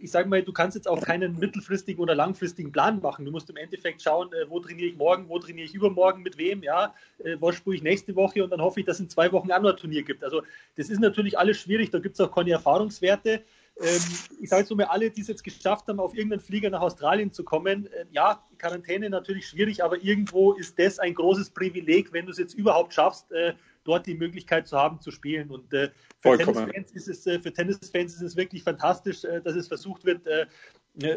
ich 0.00 0.10
sage 0.10 0.28
mal, 0.28 0.42
du 0.42 0.52
kannst 0.52 0.74
jetzt 0.74 0.88
auch 0.88 1.02
keinen 1.02 1.38
mittelfristigen 1.38 2.02
oder 2.02 2.14
langfristigen 2.14 2.72
Plan 2.72 3.00
machen. 3.00 3.24
Du 3.24 3.30
musst 3.30 3.50
im 3.50 3.56
Endeffekt 3.56 4.02
schauen, 4.02 4.30
wo 4.48 4.58
trainiere 4.60 4.88
ich 4.88 4.96
morgen, 4.96 5.28
wo 5.28 5.38
trainiere 5.38 5.66
ich 5.66 5.74
übermorgen, 5.74 6.22
mit 6.22 6.38
wem, 6.38 6.62
ja, 6.62 6.94
was 7.40 7.56
spüre 7.56 7.76
ich 7.76 7.82
nächste 7.82 8.16
Woche 8.16 8.42
und 8.42 8.50
dann 8.50 8.60
hoffe 8.62 8.80
ich, 8.80 8.86
dass 8.86 8.96
es 8.96 9.00
in 9.00 9.10
zwei 9.10 9.30
Wochen 9.32 9.50
ein 9.50 9.56
anderes 9.56 9.80
Turnier 9.80 10.02
gibt. 10.02 10.24
Also 10.24 10.42
das 10.76 10.88
ist 10.88 11.00
natürlich 11.00 11.38
alles 11.38 11.58
schwierig, 11.58 11.90
da 11.90 11.98
gibt 11.98 12.14
es 12.14 12.20
auch 12.20 12.34
keine 12.34 12.52
Erfahrungswerte. 12.52 13.42
Ähm, 13.78 14.00
ich 14.40 14.48
sage 14.48 14.62
jetzt 14.62 14.70
nur 14.70 14.78
mal, 14.78 14.84
alle, 14.84 15.10
die 15.10 15.20
es 15.20 15.28
jetzt 15.28 15.44
geschafft 15.44 15.86
haben, 15.88 16.00
auf 16.00 16.14
irgendeinen 16.14 16.40
Flieger 16.40 16.70
nach 16.70 16.80
Australien 16.80 17.32
zu 17.32 17.44
kommen, 17.44 17.86
äh, 17.92 18.06
ja, 18.10 18.42
Quarantäne 18.58 19.10
natürlich 19.10 19.46
schwierig, 19.46 19.84
aber 19.84 20.02
irgendwo 20.02 20.54
ist 20.54 20.78
das 20.78 20.98
ein 20.98 21.14
großes 21.14 21.50
Privileg, 21.50 22.12
wenn 22.12 22.24
du 22.24 22.32
es 22.32 22.38
jetzt 22.38 22.54
überhaupt 22.54 22.94
schaffst, 22.94 23.30
äh, 23.32 23.52
dort 23.86 24.06
die 24.06 24.14
Möglichkeit 24.14 24.66
zu 24.68 24.76
haben, 24.76 25.00
zu 25.00 25.10
spielen. 25.10 25.50
Und 25.50 25.72
äh, 25.72 25.90
für, 26.20 26.36
Tennisfans 26.36 26.92
ist 26.92 27.08
es, 27.08 27.26
äh, 27.26 27.38
für 27.40 27.52
Tennisfans 27.52 28.14
ist 28.14 28.22
es 28.22 28.36
wirklich 28.36 28.62
fantastisch, 28.62 29.24
äh, 29.24 29.40
dass 29.40 29.56
es 29.56 29.68
versucht 29.68 30.04
wird, 30.04 30.26
äh, 30.26 30.46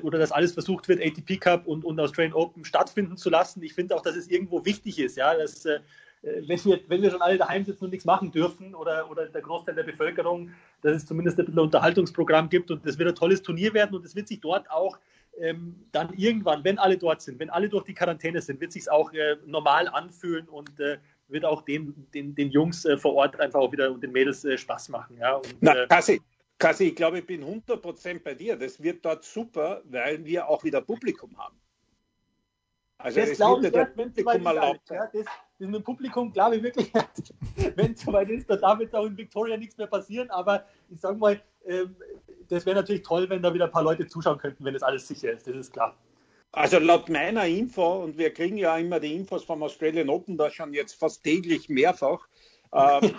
oder 0.02 0.20
dass 0.20 0.32
alles 0.32 0.54
versucht 0.54 0.88
wird, 0.88 1.02
ATP 1.02 1.38
Cup 1.38 1.66
und, 1.66 1.86
und 1.86 2.00
Australian 2.00 2.34
Open 2.34 2.66
stattfinden 2.66 3.18
zu 3.18 3.30
lassen. 3.30 3.64
Ich 3.64 3.74
finde 3.74 3.96
auch, 3.96 4.02
dass 4.02 4.16
es 4.16 4.28
irgendwo 4.28 4.66
wichtig 4.66 5.00
ist, 5.00 5.16
ja, 5.16 5.34
dass 5.38 5.66
äh, 5.66 5.80
wenn, 6.22 6.64
wir, 6.66 6.80
wenn 6.88 7.02
wir 7.02 7.12
schon 7.12 7.22
alle 7.22 7.38
daheim 7.38 7.64
sitzen 7.64 7.86
und 7.86 7.92
nichts 7.92 8.06
machen 8.06 8.32
dürfen 8.32 8.76
oder, 8.76 9.10
oder 9.10 9.28
der 9.28 9.42
Großteil 9.42 9.76
der 9.76 9.84
Bevölkerung, 9.84 10.52
dass 10.82 10.98
es 10.98 11.06
zumindest 11.06 11.40
ein 11.40 11.46
bisschen 11.46 11.60
Unterhaltungsprogramm 11.60 12.50
gibt 12.50 12.72
und 12.72 12.86
das 12.86 12.98
wird 12.98 13.10
ein 13.10 13.16
tolles 13.16 13.42
Turnier 13.42 13.74
werden 13.74 13.96
und 13.96 14.06
es 14.06 14.16
wird 14.16 14.28
sich 14.28 14.42
dort 14.42 14.70
auch 14.70 15.00
ähm, 15.40 15.86
dann 15.92 16.14
irgendwann, 16.14 16.64
wenn 16.64 16.78
alle 16.78 16.98
dort 16.98 17.22
sind, 17.22 17.40
wenn 17.40 17.50
alle 17.50 17.70
durch 17.70 17.86
die 17.86 17.94
Quarantäne 17.94 18.42
sind, 18.42 18.60
wird 18.60 18.74
sich 18.74 18.90
auch 18.92 19.14
äh, 19.14 19.38
normal 19.46 19.88
anfühlen 19.88 20.48
und 20.50 20.80
äh, 20.80 20.98
wird 21.29 21.45
auch 21.45 21.62
den, 21.62 22.07
den, 22.13 22.36
den 22.36 22.50
Jungs 22.51 22.86
äh, 22.86 22.98
vor 22.98 23.13
Ort 23.15 23.39
einfach 23.39 23.59
auch 23.59 23.71
wieder 23.71 23.91
und 23.91 24.01
den 24.01 24.12
Mädels 24.12 24.43
äh, 24.45 24.57
Spaß 24.57 24.89
machen. 24.89 25.17
Ja? 25.17 25.36
Und, 25.36 25.55
Na, 25.62 25.86
Kassi, 25.88 26.21
Kassi, 26.57 26.86
ich 26.86 26.95
glaube, 26.95 27.19
ich 27.19 27.25
bin 27.25 27.43
100% 27.43 28.24
bei 28.24 28.33
dir. 28.33 28.57
Das 28.57 28.81
wird 28.81 29.05
dort 29.05 29.24
super, 29.24 29.81
weil 29.86 30.24
wir 30.25 30.48
auch 30.48 30.63
wieder 30.63 30.81
Publikum 30.81 31.38
haben. 31.38 31.55
Also 32.98 33.21
das 33.21 33.38
glaube 33.38 33.65
ich 33.65 33.74
erst, 33.74 33.95
wenn 33.95 34.09
es 34.09 34.15
soweit 34.17 34.41
ist. 34.75 34.89
Ja, 34.89 35.05
das, 35.05 35.12
das 35.13 35.27
mit 35.59 35.75
dem 35.75 35.83
Publikum 35.83 36.33
glaube 36.33 36.57
ich 36.57 36.63
wirklich, 36.63 36.91
wenn 37.75 37.93
es 37.93 38.01
soweit 38.01 38.29
ist, 38.29 38.50
da 38.50 38.57
darf 38.57 38.81
jetzt 38.81 38.93
auch 38.93 39.05
in 39.05 39.15
Victoria 39.15 39.55
nichts 39.55 39.77
mehr 39.77 39.88
passieren. 39.88 40.29
Aber 40.31 40.65
ich 40.89 41.00
sage 41.00 41.17
mal, 41.17 41.41
ähm, 41.65 41.95
das 42.50 42.65
wäre 42.65 42.75
natürlich 42.75 43.03
toll, 43.03 43.29
wenn 43.29 43.41
da 43.41 43.53
wieder 43.53 43.65
ein 43.65 43.71
paar 43.71 43.83
Leute 43.83 44.05
zuschauen 44.05 44.38
könnten, 44.38 44.65
wenn 44.65 44.74
das 44.74 44.83
alles 44.83 45.07
sicher 45.07 45.31
ist. 45.31 45.48
Das 45.48 45.55
ist 45.55 45.71
klar. 45.71 45.95
Also 46.51 46.79
laut 46.79 47.10
meiner 47.10 47.46
Info, 47.46 48.03
und 48.03 48.18
wir 48.18 48.34
kriegen 48.34 48.58
ja 48.58 48.77
immer 48.77 49.00
die 49.00 49.15
Infos 49.15 49.44
vom 49.44 49.62
Australian 49.62 50.10
Open, 50.10 50.38
da 50.38 50.50
schon 50.50 50.74
jetzt 50.74 50.94
fast 50.94 51.24
täglich 51.24 51.70
mehrfach, 51.70 52.27
ähm, 52.74 53.15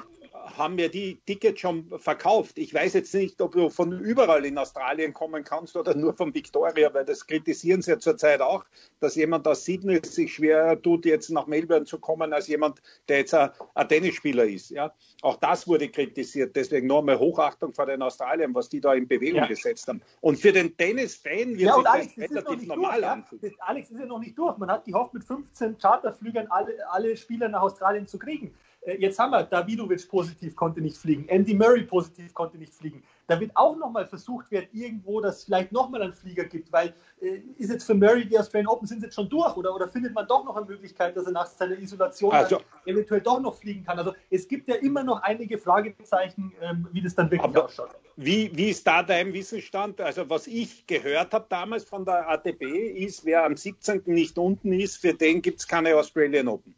haben 0.57 0.77
wir 0.77 0.91
die 0.91 1.21
Tickets 1.27 1.61
schon 1.61 1.91
verkauft. 1.99 2.59
Ich 2.59 2.73
weiß 2.73 2.95
jetzt 2.95 3.15
nicht, 3.15 3.41
ob 3.41 3.53
du 3.53 3.71
von 3.71 3.99
überall 4.01 4.45
in 4.45 4.59
Australien 4.59 5.13
kommen 5.13 5.45
kannst 5.45 5.77
oder 5.77 5.95
nur 5.95 6.15
von 6.15 6.35
Victoria, 6.35 6.93
weil 6.93 7.05
das 7.05 7.27
kritisieren 7.27 7.83
sie 7.83 7.93
ja 7.93 7.99
zurzeit 7.99 8.41
auch, 8.41 8.65
dass 9.01 9.17
jemand 9.17 9.47
aus 9.47 9.65
Sydney 9.65 10.01
sich 10.05 10.35
schwer 10.35 10.81
tut, 10.81 11.05
jetzt 11.05 11.31
nach 11.31 11.47
Melbourne 11.47 11.85
zu 11.85 11.99
kommen, 11.99 12.33
als 12.33 12.49
jemand, 12.49 12.81
der 13.09 13.19
jetzt 13.19 13.35
ein, 13.35 13.51
ein 13.75 13.89
Tennisspieler 13.89 14.45
ist. 14.45 14.71
Ja? 14.71 14.93
Auch 15.23 15.37
das 15.37 15.67
wurde 15.67 15.89
kritisiert. 15.89 16.57
Deswegen 16.57 16.87
nur 16.87 17.01
einmal 17.01 17.19
Hochachtung 17.19 17.73
vor 17.73 17.87
den 17.87 18.03
Australiern, 18.03 18.55
was 18.55 18.69
die 18.69 18.81
da 18.81 18.95
in 18.95 19.07
Bewegung 19.07 19.43
ja. 19.43 19.47
gesetzt 19.47 19.89
haben. 19.89 20.03
Und 20.21 20.39
für 20.39 20.53
den 20.53 20.77
Tennis-Fan 20.77 21.51
wird 21.51 21.61
ja, 21.61 21.77
sich 21.77 21.87
Alex, 21.87 22.15
das 22.17 22.31
relativ 22.31 22.69
normal 22.69 23.05
anfühlen. 23.05 23.43
Ja? 23.43 23.65
Alex 23.67 23.91
ist 23.91 24.01
ja 24.01 24.07
noch 24.07 24.21
nicht 24.21 24.39
durch. 24.39 24.57
Man 24.59 24.71
hat 24.71 24.85
gehofft, 24.85 25.15
mit 25.15 25.25
15 25.25 25.79
Charterflügern 25.79 26.47
alle, 26.49 26.73
alle 26.91 27.17
Spieler 27.17 27.49
nach 27.49 27.63
Australien 27.63 28.07
zu 28.07 28.19
kriegen. 28.19 28.55
Äh, 28.83 28.97
jetzt 28.99 29.19
haben 29.19 29.31
wir 29.31 29.43
Davidovic 29.43 30.09
positiv, 30.09 30.57
konnte 30.57 30.81
nicht 30.81 30.97
fliegen. 30.97 31.29
Andy 31.29 31.55
Murray 31.55 31.83
positiv, 31.83 32.33
konnte 32.35 32.59
nicht 32.59 32.73
fliegen. 32.73 33.03
Da 33.27 33.39
wird 33.39 33.53
auch 33.55 33.77
nochmal 33.77 34.07
versucht 34.07 34.51
werden, 34.51 34.69
irgendwo, 34.73 35.21
dass 35.21 35.39
es 35.39 35.45
vielleicht 35.45 35.71
nochmal 35.71 36.03
einen 36.03 36.13
Flieger 36.13 36.45
gibt, 36.45 36.73
weil 36.73 36.95
äh, 37.21 37.43
ist 37.59 37.71
jetzt 37.71 37.85
für 37.85 37.95
Murray 37.95 38.25
die 38.25 38.39
Australian 38.39 38.69
Open 38.69 38.89
sind 38.89 39.03
jetzt 39.03 39.15
schon 39.15 39.29
durch 39.29 39.57
oder, 39.57 39.75
oder 39.75 39.89
findet 39.89 40.15
man 40.15 40.27
doch 40.27 40.45
noch 40.45 40.57
eine 40.57 40.67
Möglichkeit, 40.67 41.17
dass 41.17 41.27
er 41.27 41.33
nach 41.33 41.47
seiner 41.47 41.79
Isolation 41.79 42.33
also, 42.33 42.61
eventuell 42.87 43.21
doch 43.21 43.41
noch 43.41 43.55
fliegen 43.55 43.85
kann? 43.85 43.99
Also 43.99 44.15
es 44.31 44.49
gibt 44.49 44.69
ja 44.69 44.77
immer 44.77 45.05
noch 45.05 45.23
einige 45.23 45.59
Fragezeichen, 45.59 46.53
ähm, 46.61 46.89
wie 46.93 47.03
das 47.03 47.15
dann 47.15 47.31
wirklich 47.31 47.57
ausschaut. 47.57 47.91
Wie, 48.17 48.51
wie 48.55 48.71
ist 48.71 48.87
da 48.87 49.03
dein 49.03 49.33
Wissensstand? 49.33 50.01
Also 50.01 50.29
was 50.29 50.47
ich 50.47 50.87
gehört 50.87 51.33
habe 51.33 51.47
damals 51.49 51.85
von 51.85 52.05
der 52.05 52.29
ATB 52.29 52.63
ist, 52.63 53.25
wer 53.25 53.45
am 53.45 53.57
17. 53.57 54.03
nicht 54.07 54.39
unten 54.39 54.73
ist, 54.73 54.97
für 54.97 55.15
den 55.15 55.41
gibt 55.41 55.61
es 55.61 55.69
keine 55.69 55.95
Australian 55.95 56.49
Open. 56.49 56.75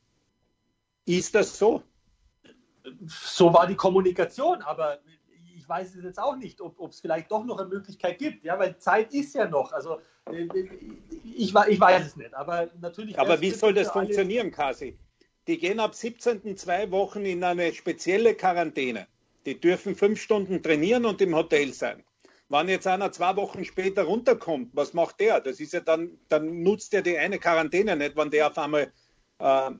Ist 1.06 1.34
das 1.34 1.58
so? 1.58 1.82
So 3.06 3.52
war 3.52 3.66
die 3.66 3.76
Kommunikation, 3.76 4.62
aber 4.62 4.98
ich 5.56 5.68
weiß 5.68 5.94
es 5.94 6.04
jetzt 6.04 6.18
auch 6.18 6.36
nicht, 6.36 6.60
ob 6.60 6.90
es 6.90 7.00
vielleicht 7.00 7.30
doch 7.30 7.44
noch 7.44 7.58
eine 7.58 7.68
Möglichkeit 7.68 8.18
gibt, 8.18 8.44
ja, 8.44 8.58
weil 8.58 8.76
Zeit 8.78 9.12
ist 9.14 9.34
ja 9.34 9.48
noch. 9.48 9.72
Also 9.72 10.00
äh, 10.30 10.48
ich, 11.24 11.54
ich 11.54 11.80
weiß 11.80 12.06
es 12.06 12.16
nicht, 12.16 12.34
aber 12.34 12.68
natürlich. 12.80 13.18
Aber 13.18 13.40
wie 13.40 13.50
soll 13.50 13.74
das 13.74 13.90
funktionieren, 13.90 14.50
Kasi? 14.50 14.98
Die 15.46 15.58
gehen 15.58 15.80
ab 15.80 15.94
17. 15.94 16.56
zwei 16.56 16.90
Wochen 16.90 17.24
in 17.24 17.42
eine 17.42 17.72
spezielle 17.72 18.34
Quarantäne. 18.34 19.06
Die 19.44 19.58
dürfen 19.58 19.96
fünf 19.96 20.20
Stunden 20.20 20.62
trainieren 20.62 21.04
und 21.04 21.20
im 21.20 21.34
Hotel 21.34 21.72
sein. 21.72 22.04
Wenn 22.48 22.68
jetzt 22.68 22.86
einer 22.86 23.10
zwei 23.10 23.34
Wochen 23.36 23.64
später 23.64 24.04
runterkommt, 24.04 24.70
was 24.74 24.92
macht 24.92 25.20
der? 25.20 25.40
Das 25.40 25.58
ist 25.58 25.72
ja 25.72 25.80
dann, 25.80 26.18
dann 26.28 26.62
nutzt 26.62 26.94
er 26.94 27.02
die 27.02 27.18
eine 27.18 27.38
Quarantäne 27.38 27.96
nicht, 27.96 28.16
wenn 28.16 28.30
der 28.30 28.48
auf 28.48 28.58
einmal 28.58 28.92
äh, 29.38 29.70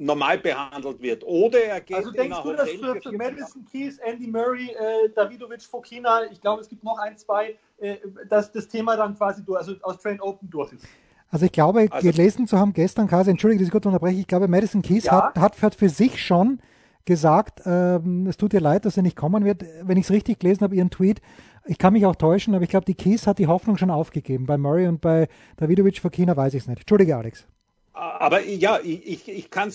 normal 0.00 0.38
behandelt 0.38 1.00
wird. 1.00 1.24
Oder 1.24 1.64
er 1.64 1.80
geht 1.80 1.96
Also 1.96 2.10
denkst 2.10 2.38
du, 2.42 2.52
dass 2.52 2.70
für, 2.70 3.00
für 3.00 3.12
Madison 3.12 3.64
Keys, 3.70 3.98
Andy 3.98 4.26
Murray, 4.26 4.70
äh, 4.70 5.10
Davidovic, 5.14 5.62
Fokina, 5.62 6.24
ich 6.30 6.40
glaube, 6.40 6.62
es 6.62 6.68
gibt 6.68 6.82
noch 6.82 6.98
ein, 6.98 7.16
zwei, 7.16 7.56
äh, 7.78 7.96
dass 8.28 8.50
das 8.50 8.68
Thema 8.68 8.96
dann 8.96 9.16
quasi 9.16 9.44
durch, 9.44 9.58
also 9.58 9.74
aus 9.82 9.98
Train 9.98 10.20
Open 10.20 10.48
durch 10.50 10.72
ist? 10.72 10.86
Also 11.30 11.46
ich 11.46 11.52
glaube, 11.52 11.88
also, 11.90 12.10
gelesen 12.10 12.46
zu 12.46 12.58
haben 12.58 12.72
gestern, 12.72 13.06
Kasi, 13.06 13.30
entschuldige, 13.30 13.60
dass 13.60 13.68
ich 13.68 13.72
kurz 13.72 13.86
unterbreche, 13.86 14.18
ich 14.18 14.26
glaube, 14.26 14.48
Madison 14.48 14.82
Keys 14.82 15.04
ja. 15.04 15.32
hat, 15.34 15.60
hat 15.60 15.74
für 15.76 15.88
sich 15.88 16.24
schon 16.24 16.60
gesagt, 17.04 17.62
ähm, 17.66 18.26
es 18.26 18.36
tut 18.36 18.52
ihr 18.52 18.60
leid, 18.60 18.84
dass 18.84 18.96
er 18.96 19.02
nicht 19.02 19.16
kommen 19.16 19.44
wird. 19.44 19.64
Wenn 19.82 19.96
ich 19.96 20.04
es 20.04 20.10
richtig 20.10 20.40
gelesen 20.40 20.62
habe, 20.62 20.74
ihren 20.74 20.90
Tweet, 20.90 21.20
ich 21.66 21.78
kann 21.78 21.92
mich 21.92 22.04
auch 22.06 22.16
täuschen, 22.16 22.54
aber 22.54 22.64
ich 22.64 22.70
glaube, 22.70 22.86
die 22.86 22.94
Keys 22.94 23.26
hat 23.26 23.38
die 23.38 23.46
Hoffnung 23.46 23.76
schon 23.76 23.90
aufgegeben. 23.90 24.46
Bei 24.46 24.58
Murray 24.58 24.86
und 24.88 25.00
bei 25.00 25.28
Davidovic, 25.56 26.00
Fokina 26.00 26.36
weiß 26.36 26.54
ich 26.54 26.62
es 26.62 26.68
nicht. 26.68 26.80
Entschuldige, 26.80 27.16
Alex. 27.16 27.46
Aber 27.92 28.40
ja, 28.42 28.78
ich, 28.82 29.28
ich 29.28 29.50
kann 29.50 29.72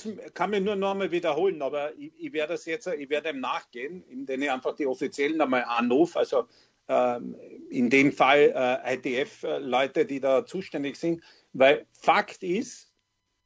mir 0.50 0.62
nur 0.62 0.76
noch 0.76 0.92
einmal 0.92 1.12
wiederholen, 1.12 1.62
aber 1.62 1.94
ich, 1.98 2.14
ich 2.18 2.34
werde 2.34 2.54
das 2.54 2.66
jetzt, 2.66 2.88
ich 2.88 3.10
werde 3.10 3.30
ihm 3.30 3.42
nachgehen, 3.42 4.04
indem 4.10 4.42
ich 4.42 4.52
einfach 4.52 4.76
die 4.76 4.88
Offiziellen 4.88 5.42
einmal 5.42 5.66
anrufe, 5.66 6.20
also 6.20 6.46
ähm, 6.88 7.36
in 7.70 7.90
dem 7.90 8.12
Fall 8.12 8.54
äh, 8.56 8.96
ITF-Leute, 8.96 10.06
die 10.06 10.20
da 10.20 10.46
zuständig 10.46 10.96
sind, 10.96 11.24
weil 11.54 11.86
Fakt 11.92 12.44
ist, 12.44 12.94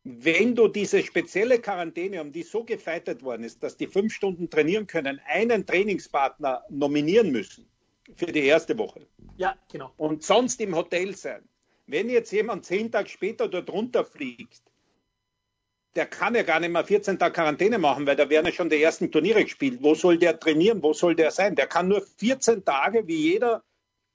wenn 0.03 0.55
du 0.55 0.67
diese 0.67 1.03
spezielle 1.03 1.59
Quarantäne, 1.59 2.21
um 2.21 2.31
die 2.31 2.43
so 2.43 2.63
gefeitet 2.63 3.23
worden 3.23 3.43
ist, 3.43 3.61
dass 3.63 3.75
die 3.77 3.87
fünf 3.87 4.13
Stunden 4.13 4.49
trainieren 4.49 4.87
können, 4.87 5.19
einen 5.25 5.65
Trainingspartner 5.65 6.63
nominieren 6.69 7.31
müssen 7.31 7.67
für 8.15 8.27
die 8.27 8.45
erste 8.45 8.77
Woche. 8.77 9.07
Ja, 9.37 9.57
genau. 9.71 9.91
Und 9.97 10.23
sonst 10.23 10.61
im 10.61 10.75
Hotel 10.75 11.15
sein. 11.15 11.47
Wenn 11.89 12.07
jetzt 12.07 12.31
jemand 12.31 12.65
zehn 12.65 12.91
Tage 12.91 13.09
später 13.09 13.47
dort 13.47 13.71
runterfliegt, 13.71 14.61
der 15.95 16.05
kann 16.05 16.35
ja 16.35 16.43
gar 16.43 16.59
nicht 16.59 16.69
mehr 16.69 16.85
14 16.85 17.17
Tage 17.17 17.33
Quarantäne 17.33 17.79
machen, 17.79 18.05
weil 18.05 18.15
da 18.15 18.29
werden 18.29 18.45
ja 18.45 18.51
schon 18.51 18.69
die 18.69 18.81
ersten 18.81 19.11
Turniere 19.11 19.43
gespielt. 19.43 19.81
Wo 19.81 19.95
soll 19.95 20.19
der 20.19 20.39
trainieren? 20.39 20.83
Wo 20.83 20.93
soll 20.93 21.15
der 21.15 21.31
sein? 21.31 21.55
Der 21.55 21.65
kann 21.65 21.87
nur 21.87 22.01
14 22.01 22.63
Tage, 22.63 23.07
wie 23.07 23.15
jeder, 23.15 23.63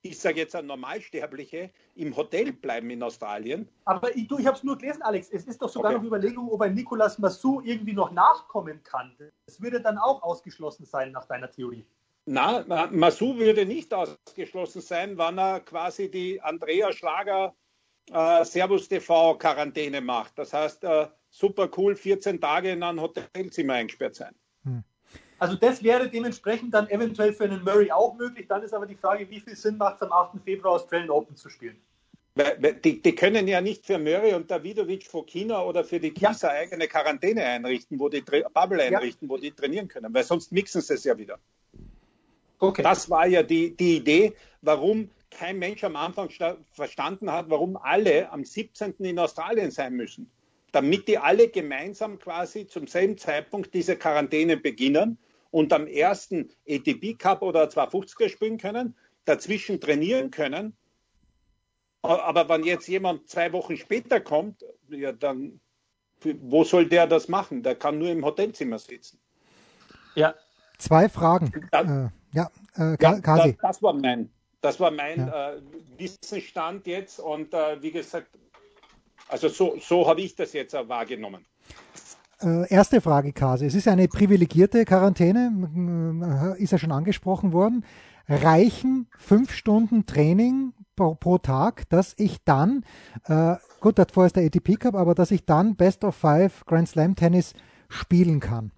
ich 0.03 0.21
sage 0.21 0.39
jetzt 0.39 0.55
ein 0.55 0.67
Normalsterbliche, 0.67 1.73
im 1.97 2.17
Hotel 2.17 2.53
bleiben 2.53 2.91
in 2.91 3.03
Australien. 3.03 3.69
Aber 3.87 4.17
ich, 4.17 4.31
ich 4.31 4.47
habe 4.47 4.57
es 4.57 4.63
nur 4.63 4.79
gelesen, 4.79 5.03
Alex. 5.03 5.29
Es 5.33 5.45
ist 5.45 5.61
doch 5.61 5.69
sogar 5.69 5.91
okay. 5.91 5.99
noch 5.99 6.07
Überlegung, 6.07 6.49
ob 6.53 6.61
ein 6.61 6.75
Nicolas 6.75 7.19
Massou 7.19 7.61
irgendwie 7.65 7.95
noch 7.95 8.13
nachkommen 8.13 8.85
kann. 8.85 9.17
Das 9.47 9.61
würde 9.61 9.81
dann 9.81 9.99
auch 9.99 10.23
ausgeschlossen 10.23 10.87
sein 10.87 11.11
nach 11.11 11.25
deiner 11.25 11.51
Theorie. 11.51 11.85
Na, 12.27 12.65
Massou 12.93 13.37
würde 13.37 13.67
nicht 13.67 13.93
ausgeschlossen 13.93 14.81
sein, 14.81 15.19
wann 15.19 15.39
er 15.39 15.59
quasi 15.59 16.09
die 16.09 16.41
Andrea 16.41 16.93
Schlager 16.93 17.53
äh, 18.13 18.45
Servus 18.45 18.89
TV 18.89 19.37
Quarantäne 19.37 20.01
macht. 20.01 20.39
Das 20.39 20.53
heißt, 20.53 20.85
äh, 20.85 21.07
super 21.31 21.69
cool, 21.77 21.97
14 21.97 22.41
Tage 22.41 22.71
in 22.71 22.83
ein 22.83 23.01
Hotelzimmer 23.01 23.75
eingesperrt 23.75 24.15
sein. 24.15 24.35
Hm. 24.65 24.85
Also 25.39 25.57
das 25.57 25.83
wäre 25.83 26.09
dementsprechend 26.09 26.73
dann 26.73 26.89
eventuell 26.89 27.33
für 27.33 27.45
einen 27.45 27.65
Murray 27.65 27.91
auch 27.91 28.15
möglich. 28.15 28.47
Dann 28.49 28.63
ist 28.63 28.73
aber 28.73 28.87
die 28.87 28.95
Frage, 28.95 29.29
wie 29.29 29.41
viel 29.41 29.57
Sinn 29.57 29.77
macht 29.77 29.97
es 29.97 30.03
am 30.03 30.13
8. 30.13 30.43
Februar 30.45 30.75
Australian 30.75 31.11
Open 31.11 31.37
zu 31.37 31.51
spielen? 31.51 31.77
Die, 32.83 33.01
die, 33.01 33.15
können 33.15 33.47
ja 33.47 33.61
nicht 33.61 33.87
für 33.87 33.97
Murray 33.97 34.35
und 34.35 34.51
Davidovic 34.51 35.07
vor 35.07 35.25
China 35.25 35.63
oder 35.63 35.85
für 35.85 36.01
die 36.01 36.11
Kieser 36.11 36.49
ja. 36.49 36.61
eigene 36.63 36.89
Quarantäne 36.89 37.45
einrichten, 37.45 38.01
wo 38.01 38.09
die 38.09 38.23
Bubble 38.23 38.83
einrichten, 38.83 39.29
ja. 39.29 39.35
wo 39.35 39.39
die 39.39 39.53
trainieren 39.53 39.87
können, 39.87 40.13
weil 40.13 40.25
sonst 40.25 40.51
mixen 40.51 40.81
sie 40.81 40.95
es 40.95 41.05
ja 41.05 41.17
wieder. 41.17 41.39
Okay. 42.59 42.83
Das 42.83 43.09
war 43.09 43.27
ja 43.27 43.45
die, 43.45 43.77
die 43.77 43.99
Idee, 43.99 44.35
warum 44.63 45.11
kein 45.35 45.59
Mensch 45.59 45.85
am 45.85 45.97
Anfang 45.97 46.31
verstanden 46.73 47.31
hat, 47.31 47.51
warum 47.51 47.77
alle 47.77 48.31
am 48.33 48.45
17. 48.45 48.95
in 48.99 49.19
Australien 49.19 49.71
sein 49.71 49.95
müssen. 49.95 50.31
Damit 50.73 51.07
die 51.07 51.19
alle 51.19 51.49
gemeinsam 51.49 52.19
quasi 52.19 52.67
zum 52.67 52.87
selben 52.87 53.19
Zeitpunkt 53.19 53.75
diese 53.75 53.97
Quarantäne 53.97 54.57
beginnen 54.57 55.19
und 55.51 55.73
am 55.73 55.87
ersten 55.87 56.51
ATP 56.69 57.15
Cup 57.19 57.43
oder 57.43 57.65
250er 57.65 58.29
spielen 58.29 58.59
können, 58.59 58.97
dazwischen 59.25 59.81
trainieren 59.81 60.31
können. 60.31 60.77
Aber 62.03 62.49
wenn 62.49 62.65
jetzt 62.65 62.89
jemand 62.89 63.29
zwei 63.29 63.53
Wochen 63.53 63.77
später 63.77 64.21
kommt, 64.21 64.65
ja, 64.89 65.13
dann 65.13 65.61
wo 66.41 66.65
soll 66.65 66.89
der 66.89 67.07
das 67.07 67.29
machen? 67.29 67.63
Der 67.63 67.75
kann 67.75 67.99
nur 67.99 68.09
im 68.11 68.25
Hotelzimmer 68.25 68.79
sitzen. 68.79 69.19
Ja. 70.15 70.35
Zwei 70.79 71.09
Fragen. 71.09 71.53
Dann, 71.71 72.07
äh, 72.07 72.37
ja, 72.37 72.51
äh, 72.77 72.97
ja 73.01 73.21
das, 73.21 73.57
das, 73.61 73.83
war 73.83 73.93
mein 73.95 74.31
das 74.65 74.81
war 74.81 74.91
mein 74.91 75.19
ja. 75.19 75.53
äh, 75.53 75.61
Wissensstand 75.99 76.87
jetzt 76.87 77.21
und 77.21 77.53
äh, 77.53 77.83
wie 77.83 77.91
gesagt, 77.91 78.29
also 79.29 79.49
so, 79.49 79.77
so 79.81 80.09
habe 80.09 80.23
ich 80.23 80.35
das 80.35 80.55
jetzt 80.55 80.73
wahrgenommen. 80.73 81.45
Äh, 82.41 82.73
erste 82.73 83.01
Frage, 83.01 83.33
Kasi. 83.33 83.67
Es 83.67 83.75
ist 83.75 83.89
eine 83.89 84.09
privilegierte 84.09 84.85
Quarantäne, 84.85 86.55
äh, 86.57 86.63
ist 86.63 86.73
ja 86.73 86.79
schon 86.79 86.93
angesprochen 86.93 87.53
worden. 87.53 87.85
Reichen 88.27 89.07
fünf 89.19 89.53
Stunden 89.53 90.07
Training 90.07 90.73
pro, 90.97 91.15
pro 91.15 91.37
Tag, 91.37 91.89
dass 91.91 92.15
ich 92.17 92.43
dann, 92.45 92.85
äh, 93.27 93.57
gut, 93.81 93.99
davor 93.99 94.25
ist 94.25 94.37
der 94.37 94.47
ATP 94.47 94.77
Cup, 94.77 94.95
aber 94.95 95.15
dass 95.15 95.31
ich 95.31 95.45
dann 95.45 95.77
Best 95.77 96.05
of 96.05 96.17
Five 96.17 96.65
Grand 96.65 96.89
Slam 96.89 97.17
Tennis 97.17 97.53
spielen 97.91 98.41
kann? 98.41 98.73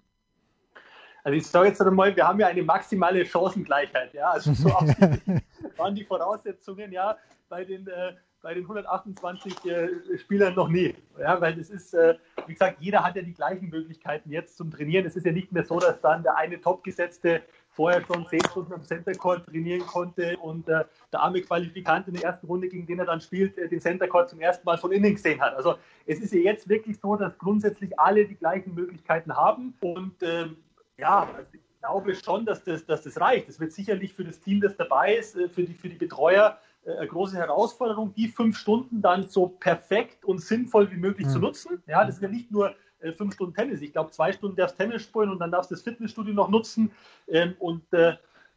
Also 1.27 1.35
ich 1.39 1.45
sage 1.45 1.67
jetzt 1.67 1.81
einmal, 1.81 2.15
wir 2.15 2.25
haben 2.25 2.39
ja 2.39 2.47
eine 2.47 2.63
maximale 2.63 3.25
Chancengleichheit. 3.25 4.13
Ja? 4.13 4.29
Also 4.29 4.53
so 4.53 4.69
waren 5.77 5.93
die 5.93 6.05
Voraussetzungen 6.05 6.89
ja 6.93 7.17
bei 7.49 7.65
den, 7.65 7.85
äh, 7.85 8.13
bei 8.41 8.53
den 8.53 8.63
128 8.63 9.65
äh, 9.65 10.17
Spielern 10.19 10.55
noch 10.55 10.69
nie. 10.69 10.95
Ja? 11.19 11.41
Weil 11.41 11.59
es 11.59 11.69
ist, 11.69 11.93
äh, 11.93 12.15
wie 12.45 12.53
gesagt, 12.53 12.77
jeder 12.79 13.03
hat 13.03 13.17
ja 13.17 13.23
die 13.23 13.33
gleichen 13.33 13.67
Möglichkeiten 13.67 14.31
jetzt 14.31 14.55
zum 14.55 14.71
Trainieren. 14.71 15.05
Es 15.05 15.17
ist 15.17 15.25
ja 15.25 15.33
nicht 15.33 15.51
mehr 15.51 15.65
so, 15.65 15.81
dass 15.81 15.99
dann 15.99 16.23
der 16.23 16.37
eine 16.37 16.61
Topgesetzte 16.61 17.41
vorher 17.71 18.01
schon 18.05 18.25
zehn 18.29 18.45
Stunden 18.49 18.71
am 18.71 18.85
Center 18.85 19.11
Court 19.11 19.45
trainieren 19.47 19.85
konnte 19.85 20.37
und 20.37 20.69
äh, 20.69 20.85
der 21.11 21.19
arme 21.19 21.41
Qualifikant 21.41 22.07
in 22.07 22.13
der 22.13 22.23
ersten 22.23 22.47
Runde, 22.47 22.69
gegen 22.69 22.87
den 22.87 22.99
er 22.99 23.05
dann 23.05 23.19
spielt, 23.19 23.57
äh, 23.57 23.67
den 23.67 23.81
Center 23.81 24.07
Court 24.07 24.29
zum 24.29 24.39
ersten 24.39 24.65
Mal 24.65 24.77
von 24.77 24.93
innen 24.93 25.15
gesehen 25.15 25.41
hat. 25.41 25.57
Also 25.57 25.75
es 26.05 26.21
ist 26.21 26.33
ja 26.33 26.39
jetzt 26.39 26.69
wirklich 26.69 26.97
so, 27.01 27.17
dass 27.17 27.37
grundsätzlich 27.37 27.99
alle 27.99 28.25
die 28.25 28.35
gleichen 28.35 28.73
Möglichkeiten 28.73 29.35
haben 29.35 29.73
und 29.81 30.15
ähm, 30.23 30.55
ja, 30.99 31.29
also 31.35 31.49
ich 31.53 31.61
glaube 31.79 32.15
schon, 32.15 32.45
dass 32.45 32.63
das, 32.63 32.85
dass 32.85 33.03
das 33.03 33.19
reicht. 33.19 33.47
Das 33.47 33.59
wird 33.59 33.71
sicherlich 33.71 34.13
für 34.13 34.23
das 34.23 34.39
Team, 34.39 34.61
das 34.61 34.75
dabei 34.75 35.15
ist, 35.15 35.35
äh, 35.35 35.47
für 35.47 35.63
die, 35.63 35.73
für 35.73 35.89
die 35.89 35.95
Betreuer 35.95 36.57
äh, 36.85 36.95
eine 36.97 37.07
große 37.07 37.37
Herausforderung, 37.37 38.13
die 38.15 38.27
fünf 38.27 38.57
Stunden 38.57 39.01
dann 39.01 39.27
so 39.27 39.47
perfekt 39.47 40.25
und 40.25 40.39
sinnvoll 40.39 40.91
wie 40.91 40.97
möglich 40.97 41.27
mhm. 41.27 41.31
zu 41.31 41.39
nutzen. 41.39 41.83
Ja, 41.87 42.03
das 42.03 42.15
ist 42.15 42.21
ja 42.21 42.29
nicht 42.29 42.51
nur 42.51 42.75
äh, 42.99 43.11
fünf 43.11 43.35
Stunden 43.35 43.53
Tennis. 43.53 43.81
Ich 43.81 43.93
glaube, 43.93 44.11
zwei 44.11 44.31
Stunden 44.31 44.55
darfst 44.55 44.77
Tennis 44.77 45.03
spielen 45.03 45.29
und 45.29 45.39
dann 45.39 45.51
darfst 45.51 45.71
du 45.71 45.75
das 45.75 45.83
Fitnessstudio 45.83 46.33
noch 46.33 46.49
nutzen. 46.49 46.91
Ähm, 47.27 47.55
und 47.59 47.83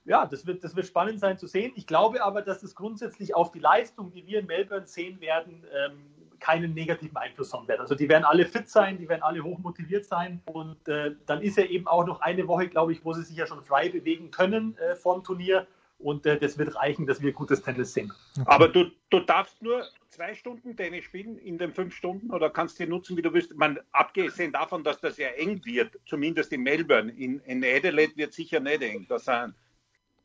ja, 0.06 0.24
das 0.24 0.46
wird, 0.46 0.64
das 0.64 0.74
wird 0.74 0.86
spannend 0.86 1.20
sein 1.20 1.36
zu 1.36 1.46
sehen. 1.46 1.72
Ich 1.76 1.86
glaube 1.86 2.24
aber, 2.24 2.40
dass 2.40 2.62
es 2.62 2.74
grundsätzlich 2.74 3.36
auf 3.36 3.52
die 3.52 3.58
Leistung, 3.58 4.10
die 4.10 4.26
wir 4.26 4.40
in 4.40 4.46
Melbourne 4.46 4.86
sehen 4.86 5.20
werden, 5.20 5.62
ähm, 5.72 6.00
keinen 6.40 6.74
negativen 6.74 7.16
Einfluss 7.16 7.52
haben 7.52 7.68
wird. 7.68 7.80
Also 7.80 7.94
die 7.94 8.08
werden 8.08 8.24
alle 8.24 8.46
fit 8.46 8.68
sein, 8.68 8.98
die 8.98 9.08
werden 9.08 9.22
alle 9.22 9.42
hoch 9.42 9.58
motiviert 9.58 10.06
sein 10.06 10.40
und 10.46 10.88
äh, 10.88 11.14
dann 11.26 11.42
ist 11.42 11.56
ja 11.56 11.64
eben 11.64 11.86
auch 11.86 12.06
noch 12.06 12.20
eine 12.20 12.48
Woche, 12.48 12.68
glaube 12.68 12.92
ich, 12.92 13.04
wo 13.04 13.12
sie 13.12 13.22
sich 13.22 13.36
ja 13.36 13.46
schon 13.46 13.62
frei 13.62 13.88
bewegen 13.88 14.30
können 14.30 14.76
äh, 14.78 14.96
vom 14.96 15.22
Turnier 15.22 15.66
und 15.98 16.26
äh, 16.26 16.38
das 16.38 16.58
wird 16.58 16.74
reichen, 16.76 17.06
dass 17.06 17.20
wir 17.20 17.32
gutes 17.32 17.62
Tennis 17.62 17.92
sehen. 17.92 18.12
Okay. 18.38 18.44
Aber 18.46 18.68
du, 18.68 18.90
du 19.10 19.20
darfst 19.20 19.62
nur 19.62 19.84
zwei 20.08 20.34
Stunden 20.34 20.76
Tennis 20.76 21.04
spielen 21.04 21.38
in 21.38 21.58
den 21.58 21.72
fünf 21.72 21.94
Stunden 21.94 22.30
oder 22.30 22.50
kannst 22.50 22.80
du 22.80 22.86
nutzen, 22.86 23.16
wie 23.16 23.22
du 23.22 23.32
willst. 23.32 23.54
Man, 23.56 23.78
abgesehen 23.92 24.52
davon, 24.52 24.82
dass 24.82 25.00
das 25.00 25.18
ja 25.18 25.28
eng 25.28 25.60
wird, 25.64 25.98
zumindest 26.06 26.52
in 26.52 26.62
Melbourne, 26.62 27.12
in, 27.12 27.40
in 27.40 27.64
Adelaide 27.64 28.16
wird 28.16 28.32
sicher 28.32 28.60
nicht 28.60 28.82
eng. 28.82 29.06
Das 29.08 29.26
sind 29.26 29.54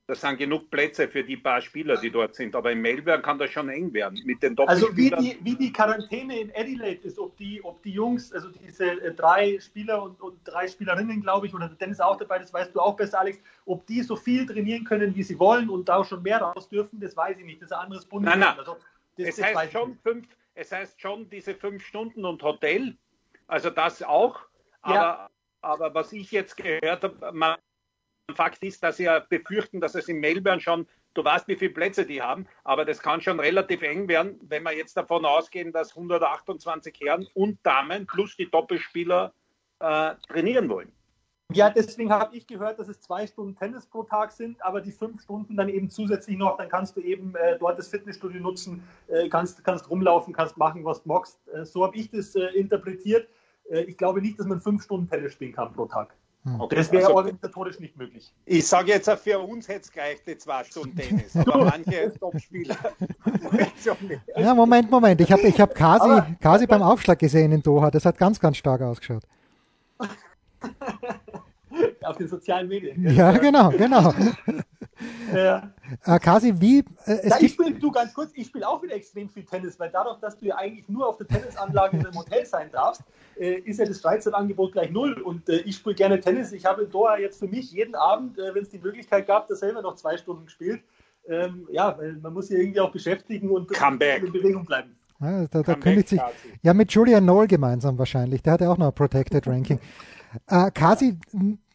das 0.08 0.22
sind 0.22 0.38
genug 0.38 0.70
Plätze 0.70 1.08
für 1.08 1.24
die 1.24 1.38
paar 1.38 1.62
Spieler, 1.62 1.98
die 1.98 2.12
dort 2.12 2.36
sind. 2.36 2.56
Aber 2.56 2.72
in 2.72 2.80
Melbourne 2.80 3.24
kann 3.24 3.40
das 3.40 3.50
schon 3.50 3.70
eng 3.70 3.92
werden 3.92 4.22
mit 4.24 4.44
den 4.44 4.58
Also 4.60 4.96
wie 4.96 5.10
die, 5.10 5.38
wie 5.42 5.56
die 5.56 5.74
Quarantäne 5.74 6.40
in 6.40 6.52
Adelaide 6.52 7.08
ist, 7.08 7.18
ob 7.18 7.36
die, 7.38 7.64
ob 7.64 7.82
die 7.82 7.92
Jungs, 7.92 8.32
also 8.32 8.50
diese 8.50 8.86
äh, 9.02 9.14
drei 9.14 9.60
Spieler 9.60 10.04
und, 10.04 10.22
und 10.22 10.38
drei 10.44 10.68
Spielerinnen, 10.68 11.22
glaube 11.22 11.48
ich, 11.48 11.56
oder 11.56 11.70
Dennis 11.70 12.00
auch 12.00 12.18
dabei, 12.18 12.38
das 12.38 12.54
weißt 12.54 12.76
du 12.76 12.82
auch 12.82 12.96
besser, 12.96 13.20
Alex, 13.20 13.40
ob 13.66 13.88
die 13.88 14.04
so 14.04 14.16
viel 14.16 14.46
trainieren 14.46 14.84
können, 14.84 15.16
wie 15.16 15.24
sie 15.24 15.40
wollen 15.40 15.70
und 15.70 15.90
da 15.90 15.98
auch 15.98 16.06
schon 16.06 16.22
mehr 16.22 16.40
raus 16.40 16.70
dürfen, 16.70 17.00
das 17.00 17.18
weiß 17.18 17.40
ich 17.40 17.46
nicht. 17.46 17.62
Das 17.62 17.72
ist 17.72 17.74
ein 17.74 17.86
anderes 17.86 18.06
Bundesland. 18.06 18.42
Nein, 18.42 18.50
nein. 18.50 18.60
Also, 18.60 18.78
das, 19.18 19.30
es, 19.30 19.36
das 19.38 19.56
heißt 19.56 19.74
schon 19.74 19.98
fünf, 20.04 20.28
es 20.54 20.72
heißt 20.72 21.02
schon 21.02 21.30
diese 21.32 21.56
fünf 21.56 21.84
Stunden 21.84 22.26
und 22.26 22.44
Hotel, 22.44 22.96
also 23.48 23.72
das 23.72 24.04
auch. 24.04 24.40
Aber, 24.84 24.96
ja. 24.96 25.30
aber 25.62 25.96
was 25.96 26.14
ich 26.14 26.32
jetzt 26.32 26.58
gehört 26.58 27.04
habe, 27.04 27.32
man 27.32 27.58
Fakt 28.34 28.64
ist, 28.64 28.84
dass 28.84 28.98
sie 28.98 29.04
ja 29.04 29.20
befürchten, 29.20 29.80
dass 29.80 29.96
es 29.96 30.08
in 30.08 30.20
Melbourne 30.20 30.60
schon, 30.60 30.88
du 31.14 31.24
weißt, 31.24 31.48
wie 31.48 31.56
viele 31.56 31.72
Plätze 31.72 32.06
die 32.06 32.22
haben, 32.22 32.48
aber 32.64 32.86
das 32.86 33.00
kann 33.00 33.22
schon 33.22 33.40
relativ 33.40 33.82
eng 33.82 34.08
werden, 34.08 34.40
wenn 34.44 34.64
wir 34.64 34.76
jetzt 34.76 34.98
davon 34.98 35.26
ausgehen, 35.26 35.72
dass 35.72 35.96
128 35.96 37.00
Herren 37.02 37.28
und 37.34 37.60
Damen 37.64 38.08
plus 38.08 38.36
die 38.36 38.50
Doppelspieler 38.50 39.34
äh, 39.80 40.16
trainieren 40.28 40.70
wollen. 40.70 40.92
Ja, 41.54 41.70
deswegen 41.70 42.12
habe 42.12 42.36
ich 42.36 42.48
gehört, 42.48 42.80
dass 42.80 42.88
es 42.88 43.02
zwei 43.02 43.28
Stunden 43.28 43.56
Tennis 43.56 43.86
pro 43.86 44.02
Tag 44.02 44.32
sind, 44.32 44.60
aber 44.66 44.82
die 44.82 44.92
fünf 44.92 45.22
Stunden 45.22 45.56
dann 45.56 45.70
eben 45.70 45.92
zusätzlich 45.92 46.38
noch, 46.38 46.58
dann 46.58 46.70
kannst 46.70 46.98
du 46.98 47.02
eben 47.02 47.36
äh, 47.36 47.60
dort 47.60 47.78
das 47.78 47.90
Fitnessstudio 47.90 48.42
nutzen, 48.42 48.84
äh, 49.08 49.30
kannst, 49.30 49.64
kannst 49.64 49.88
rumlaufen, 49.88 50.34
kannst 50.34 50.58
machen, 50.58 50.84
was 50.84 51.04
du 51.04 51.10
magst. 51.10 51.40
Äh, 51.50 51.64
so 51.64 51.84
habe 51.84 51.96
ich 51.96 52.10
das 52.10 52.36
äh, 52.36 52.48
interpretiert. 52.56 53.30
Äh, 53.70 53.84
ich 53.84 53.96
glaube 53.96 54.22
nicht, 54.22 54.40
dass 54.40 54.48
man 54.48 54.60
fünf 54.60 54.84
Stunden 54.84 55.08
Tennis 55.08 55.34
spielen 55.34 55.54
kann 55.54 55.72
pro 55.72 55.86
Tag. 55.86 56.16
Hm. 56.46 56.62
Okay. 56.62 56.76
Das 56.76 56.92
wäre 56.92 57.06
also, 57.06 57.16
organisatorisch 57.16 57.80
nicht 57.80 57.98
möglich. 57.98 58.32
Ich 58.46 58.68
sage 58.68 58.92
jetzt, 58.92 59.10
für 59.10 59.40
uns 59.40 59.68
hätte 59.68 59.82
es 59.82 59.92
gereicht, 59.92 60.22
die 60.28 60.38
zwei 60.38 60.64
Stunden 60.64 60.96
Tennis, 60.96 61.36
aber 61.36 61.66
manche 61.66 62.14
Top-Spieler. 62.20 62.78
ja, 64.38 64.54
Moment, 64.54 64.92
Moment. 64.92 65.22
Ich 65.22 65.32
habe 65.32 65.42
ich 65.42 65.60
hab 65.60 65.74
Kasi, 65.74 66.22
Kasi 66.40 66.68
beim 66.68 66.84
Aufschlag 66.84 67.18
gesehen 67.18 67.52
in 67.52 67.64
Doha. 67.64 67.90
Das 67.90 68.06
hat 68.06 68.20
ganz, 68.20 68.40
ganz 68.40 68.58
stark 68.58 68.82
ausgeschaut. 68.82 69.24
Auf 72.04 72.18
den 72.18 72.28
sozialen 72.28 72.68
Medien. 72.68 73.10
Ja, 73.10 73.32
genau, 73.32 73.70
genau. 73.72 74.14
Ja. 75.34 75.74
Äh, 76.06 76.20
Kasi, 76.20 76.54
wie. 76.60 76.80
Äh, 77.06 77.28
ja, 77.28 77.38
ich 77.40 77.54
spiele, 77.54 77.74
du 77.74 77.92
ganz 77.92 78.14
kurz, 78.14 78.32
ich 78.34 78.48
spiele 78.48 78.68
auch 78.68 78.82
wieder 78.82 78.96
extrem 78.96 79.30
viel 79.30 79.44
Tennis, 79.44 79.80
weil 79.80 79.90
dadurch, 79.92 80.20
dass 80.20 80.38
du 80.38 80.46
ja 80.46 80.56
eigentlich 80.56 80.88
nur 80.90 81.08
auf 81.08 81.18
der 81.18 81.28
Tennisanlage 81.28 81.98
in 81.98 82.06
einem 82.06 82.16
Hotel 82.16 82.46
sein 82.46 82.70
darfst, 82.72 83.02
äh, 83.38 83.56
ist 83.60 83.80
ja 83.80 83.86
das 83.86 84.02
Freizeitangebot 84.02 84.74
gleich 84.74 84.92
null. 84.92 85.14
Und 85.22 85.48
äh, 85.50 85.58
ich 85.58 85.76
spiele 85.78 85.96
gerne 85.96 86.20
Tennis. 86.20 86.52
Ich 86.52 86.66
habe 86.66 86.84
in 86.84 86.92
Doha 86.92 87.18
jetzt 87.18 87.40
für 87.40 87.48
mich 87.48 87.72
jeden 87.72 87.96
Abend, 87.96 88.38
äh, 88.38 88.54
wenn 88.54 88.64
es 88.64 88.70
die 88.70 88.80
Möglichkeit 88.80 89.28
gab, 89.28 89.48
das 89.48 89.60
selber 89.60 89.82
noch 89.82 89.96
zwei 89.96 90.18
Stunden 90.18 90.46
gespielt. 90.46 90.82
Ähm, 91.28 91.68
ja, 91.72 91.98
weil 91.98 92.14
man 92.22 92.34
muss 92.34 92.48
sich 92.48 92.60
irgendwie 92.60 92.80
auch 92.80 92.92
beschäftigen 92.92 93.50
und 93.50 93.72
in 93.72 94.32
Bewegung 94.32 94.66
bleiben. 94.66 94.96
Ja, 95.20 95.48
da, 95.48 95.64
da 95.64 95.76
kündigt 95.76 96.10
sich, 96.10 96.22
ja, 96.62 96.74
mit 96.74 96.92
Julian 96.92 97.26
Noel 97.26 97.48
gemeinsam 97.48 97.98
wahrscheinlich. 97.98 98.44
Der 98.44 98.54
hat 98.54 98.62
ja 98.62 98.70
auch 98.70 98.78
noch 98.78 98.88
ein 98.88 98.94
Protected 98.94 99.48
Ranking. 99.48 99.80
Äh, 100.48 100.72
Kasi, 100.72 101.18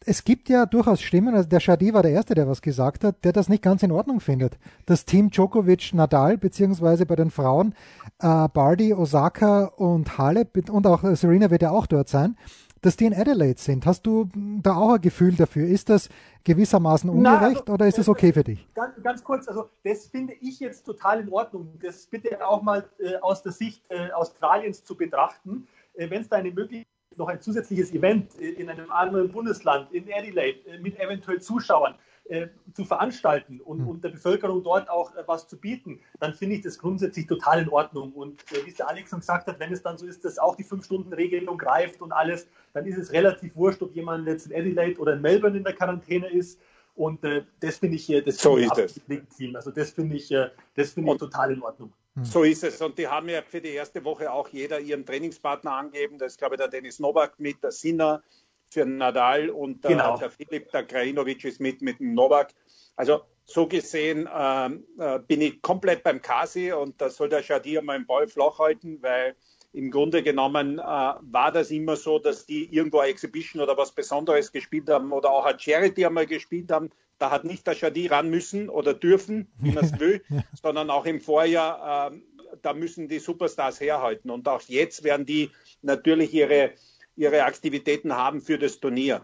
es 0.05 0.23
gibt 0.23 0.49
ja 0.49 0.65
durchaus 0.65 1.01
Stimmen, 1.01 1.35
also 1.35 1.47
der 1.47 1.59
Shadi 1.59 1.93
war 1.93 2.01
der 2.01 2.11
Erste, 2.11 2.33
der 2.33 2.47
was 2.47 2.61
gesagt 2.61 3.03
hat, 3.03 3.23
der 3.23 3.33
das 3.33 3.49
nicht 3.49 3.63
ganz 3.63 3.83
in 3.83 3.91
Ordnung 3.91 4.19
findet. 4.19 4.57
Das 4.85 5.05
Team 5.05 5.29
Djokovic-Nadal, 5.29 6.37
beziehungsweise 6.37 7.05
bei 7.05 7.15
den 7.15 7.29
Frauen 7.29 7.75
äh, 8.19 8.47
Bardi, 8.47 8.93
Osaka 8.93 9.65
und 9.65 10.17
Halep 10.17 10.69
und 10.69 10.87
auch 10.87 11.03
äh, 11.03 11.15
Serena 11.15 11.51
wird 11.51 11.61
ja 11.61 11.71
auch 11.71 11.85
dort 11.85 12.09
sein, 12.09 12.35
dass 12.81 12.97
die 12.97 13.05
in 13.05 13.13
Adelaide 13.13 13.59
sind. 13.59 13.85
Hast 13.85 14.07
du 14.07 14.29
da 14.33 14.75
auch 14.75 14.93
ein 14.93 15.01
Gefühl 15.01 15.35
dafür? 15.35 15.67
Ist 15.67 15.89
das 15.89 16.09
gewissermaßen 16.43 17.09
ungerecht 17.09 17.61
also, 17.61 17.73
oder 17.73 17.87
ist 17.87 17.99
das 17.99 18.09
okay 18.09 18.33
für 18.33 18.43
dich? 18.43 18.67
Ganz, 18.73 18.95
ganz, 19.03 19.23
kurz, 19.23 19.47
also 19.47 19.69
das 19.83 20.07
finde 20.07 20.33
ich 20.41 20.59
jetzt 20.59 20.83
total 20.83 21.21
in 21.21 21.29
Ordnung. 21.31 21.77
Das 21.81 22.07
bitte 22.07 22.43
auch 22.45 22.63
mal 22.63 22.89
äh, 22.97 23.17
aus 23.17 23.43
der 23.43 23.51
Sicht 23.51 23.83
äh, 23.89 24.11
Australiens 24.11 24.83
zu 24.83 24.95
betrachten. 24.95 25.67
Äh, 25.93 26.09
Wenn 26.09 26.21
es 26.21 26.29
da 26.29 26.37
eine 26.37 26.51
Möglichkeit 26.51 26.87
noch 27.15 27.27
ein 27.27 27.41
zusätzliches 27.41 27.93
Event 27.93 28.35
in 28.35 28.69
einem 28.69 28.91
anderen 28.91 29.31
Bundesland, 29.31 29.91
in 29.91 30.05
Adelaide, 30.11 30.59
äh, 30.67 30.79
mit 30.79 30.99
eventuell 30.99 31.41
Zuschauern 31.41 31.95
äh, 32.25 32.47
zu 32.73 32.85
veranstalten 32.85 33.59
und, 33.59 33.79
mhm. 33.79 33.87
und, 33.87 34.03
der 34.03 34.09
Bevölkerung 34.09 34.63
dort 34.63 34.89
auch 34.89 35.13
äh, 35.15 35.23
was 35.25 35.47
zu 35.47 35.57
bieten, 35.57 35.99
dann 36.19 36.33
finde 36.33 36.55
ich 36.55 36.61
das 36.61 36.77
grundsätzlich 36.77 37.27
total 37.27 37.63
in 37.63 37.69
Ordnung. 37.69 38.13
Und 38.13 38.41
äh, 38.51 38.65
wie 38.65 38.69
es 38.69 38.75
der 38.75 38.89
Alex 38.89 39.09
schon 39.09 39.19
gesagt 39.19 39.47
hat, 39.47 39.59
wenn 39.59 39.73
es 39.73 39.81
dann 39.81 39.97
so 39.97 40.05
ist, 40.05 40.23
dass 40.23 40.39
auch 40.39 40.55
die 40.55 40.63
Fünf-Stunden-Regelung 40.63 41.57
greift 41.57 42.01
und 42.01 42.11
alles, 42.11 42.47
dann 42.73 42.85
ist 42.85 42.97
es 42.97 43.11
relativ 43.11 43.55
wurscht, 43.55 43.81
ob 43.81 43.93
jemand 43.93 44.27
jetzt 44.27 44.47
in 44.47 44.55
Adelaide 44.55 44.99
oder 44.99 45.13
in 45.13 45.21
Melbourne 45.21 45.57
in 45.57 45.63
der 45.63 45.73
Quarantäne 45.73 46.31
ist. 46.31 46.59
Und 46.95 47.23
äh, 47.23 47.43
das 47.59 47.77
finde 47.77 47.97
ich, 47.97 48.07
das 48.07 48.37
so 48.37 48.55
find 48.55 48.71
ich 48.77 49.07
legitim. 49.07 49.55
Also 49.55 49.71
das 49.71 49.91
finde 49.91 50.15
ich, 50.15 50.29
das 50.75 50.91
finde 50.91 51.11
ich 51.11 51.17
total 51.17 51.51
in 51.51 51.61
Ordnung. 51.61 51.91
Hm. 52.15 52.25
So 52.25 52.43
ist 52.43 52.63
es. 52.63 52.81
Und 52.81 52.97
die 52.97 53.07
haben 53.07 53.29
ja 53.29 53.41
für 53.41 53.61
die 53.61 53.69
erste 53.69 54.03
Woche 54.03 54.31
auch 54.31 54.49
jeder 54.49 54.79
ihren 54.79 55.05
Trainingspartner 55.05 55.71
angegeben. 55.71 56.17
Das 56.17 56.33
ist, 56.33 56.37
glaube 56.37 56.55
ich, 56.55 56.59
der 56.59 56.67
Dennis 56.67 56.99
Novak 56.99 57.39
mit, 57.39 57.63
der 57.63 57.71
Sinner 57.71 58.23
für 58.69 58.85
Nadal 58.85 59.49
und 59.49 59.83
der, 59.83 59.91
genau. 59.91 60.17
der 60.17 60.29
Philipp, 60.29 60.71
der 60.71 60.85
Krajinovic 60.85 61.43
ist 61.43 61.59
mit, 61.59 61.81
mit 61.81 61.99
dem 61.99 62.13
Novak. 62.13 62.53
Also 62.95 63.21
so 63.43 63.67
gesehen 63.67 64.29
ähm, 64.33 64.85
äh, 64.97 65.19
bin 65.19 65.41
ich 65.41 65.61
komplett 65.61 66.03
beim 66.03 66.21
Kasi 66.21 66.71
und 66.71 66.99
da 67.01 67.09
soll 67.09 67.29
der 67.29 67.43
Shadir 67.43 67.81
mal 67.81 67.97
den 67.97 68.05
Ball 68.05 68.27
flach 68.27 68.59
halten, 68.59 68.99
weil 69.01 69.35
im 69.73 69.91
Grunde 69.91 70.23
genommen 70.23 70.79
äh, 70.79 70.81
war 70.83 71.51
das 71.51 71.71
immer 71.71 71.95
so, 71.95 72.19
dass 72.19 72.45
die 72.45 72.73
irgendwo 72.73 72.99
eine 72.99 73.11
Exhibition 73.11 73.61
oder 73.61 73.77
was 73.77 73.91
Besonderes 73.91 74.51
gespielt 74.51 74.89
haben 74.89 75.11
oder 75.11 75.31
auch 75.31 75.45
eine 75.45 75.59
Charity 75.59 76.05
einmal 76.05 76.25
gespielt 76.25 76.71
haben. 76.71 76.89
Da 77.21 77.29
hat 77.29 77.43
nicht 77.43 77.67
der 77.67 77.75
Shadi 77.75 78.07
ran 78.07 78.31
müssen 78.31 78.67
oder 78.67 78.95
dürfen, 78.95 79.47
wie 79.59 79.71
man 79.71 79.85
es 79.85 79.91
will, 79.99 80.23
sondern 80.59 80.89
auch 80.89 81.05
im 81.05 81.21
Vorjahr, 81.21 82.11
äh, 82.11 82.19
da 82.63 82.73
müssen 82.73 83.07
die 83.07 83.19
Superstars 83.19 83.79
herhalten. 83.79 84.31
Und 84.31 84.47
auch 84.47 84.61
jetzt 84.63 85.03
werden 85.03 85.27
die 85.27 85.51
natürlich 85.83 86.33
ihre, 86.33 86.71
ihre 87.15 87.43
Aktivitäten 87.43 88.15
haben 88.15 88.41
für 88.41 88.57
das 88.57 88.79
Turnier. 88.79 89.23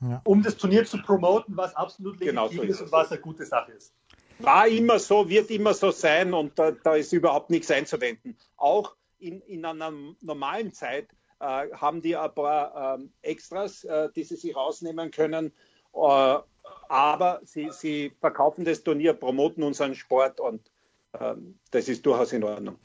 Ja. 0.00 0.22
Um 0.24 0.42
das 0.42 0.56
Turnier 0.56 0.84
zu 0.84 1.00
promoten, 1.02 1.56
was 1.56 1.76
absolut 1.76 2.18
legitim 2.18 2.34
genau 2.34 2.48
so 2.48 2.62
ist, 2.62 2.70
ist 2.70 2.80
und 2.80 2.92
was 2.92 3.12
eine 3.12 3.20
gute 3.20 3.46
Sache 3.46 3.70
ist. 3.72 3.94
War 4.40 4.66
immer 4.66 4.98
so, 4.98 5.28
wird 5.28 5.50
immer 5.50 5.72
so 5.72 5.92
sein 5.92 6.34
und 6.34 6.58
da, 6.58 6.72
da 6.72 6.96
ist 6.96 7.12
überhaupt 7.12 7.50
nichts 7.50 7.70
einzuwenden. 7.70 8.36
Auch 8.56 8.96
in, 9.18 9.40
in 9.42 9.64
einer 9.64 9.92
normalen 10.20 10.72
Zeit 10.72 11.10
äh, 11.38 11.70
haben 11.72 12.02
die 12.02 12.16
ein 12.16 12.34
paar 12.34 12.98
äh, 12.98 13.06
Extras, 13.22 13.84
äh, 13.84 14.08
die 14.16 14.24
sie 14.24 14.34
sich 14.34 14.56
rausnehmen 14.56 15.12
können. 15.12 15.52
Aber 16.88 17.40
sie, 17.44 17.70
sie 17.70 18.12
verkaufen 18.20 18.64
das 18.64 18.82
Turnier, 18.82 19.14
promoten 19.14 19.62
unseren 19.62 19.94
Sport 19.94 20.40
und 20.40 20.60
ähm, 21.18 21.58
das 21.70 21.88
ist 21.88 22.04
durchaus 22.04 22.32
in 22.32 22.44
Ordnung. 22.44 22.76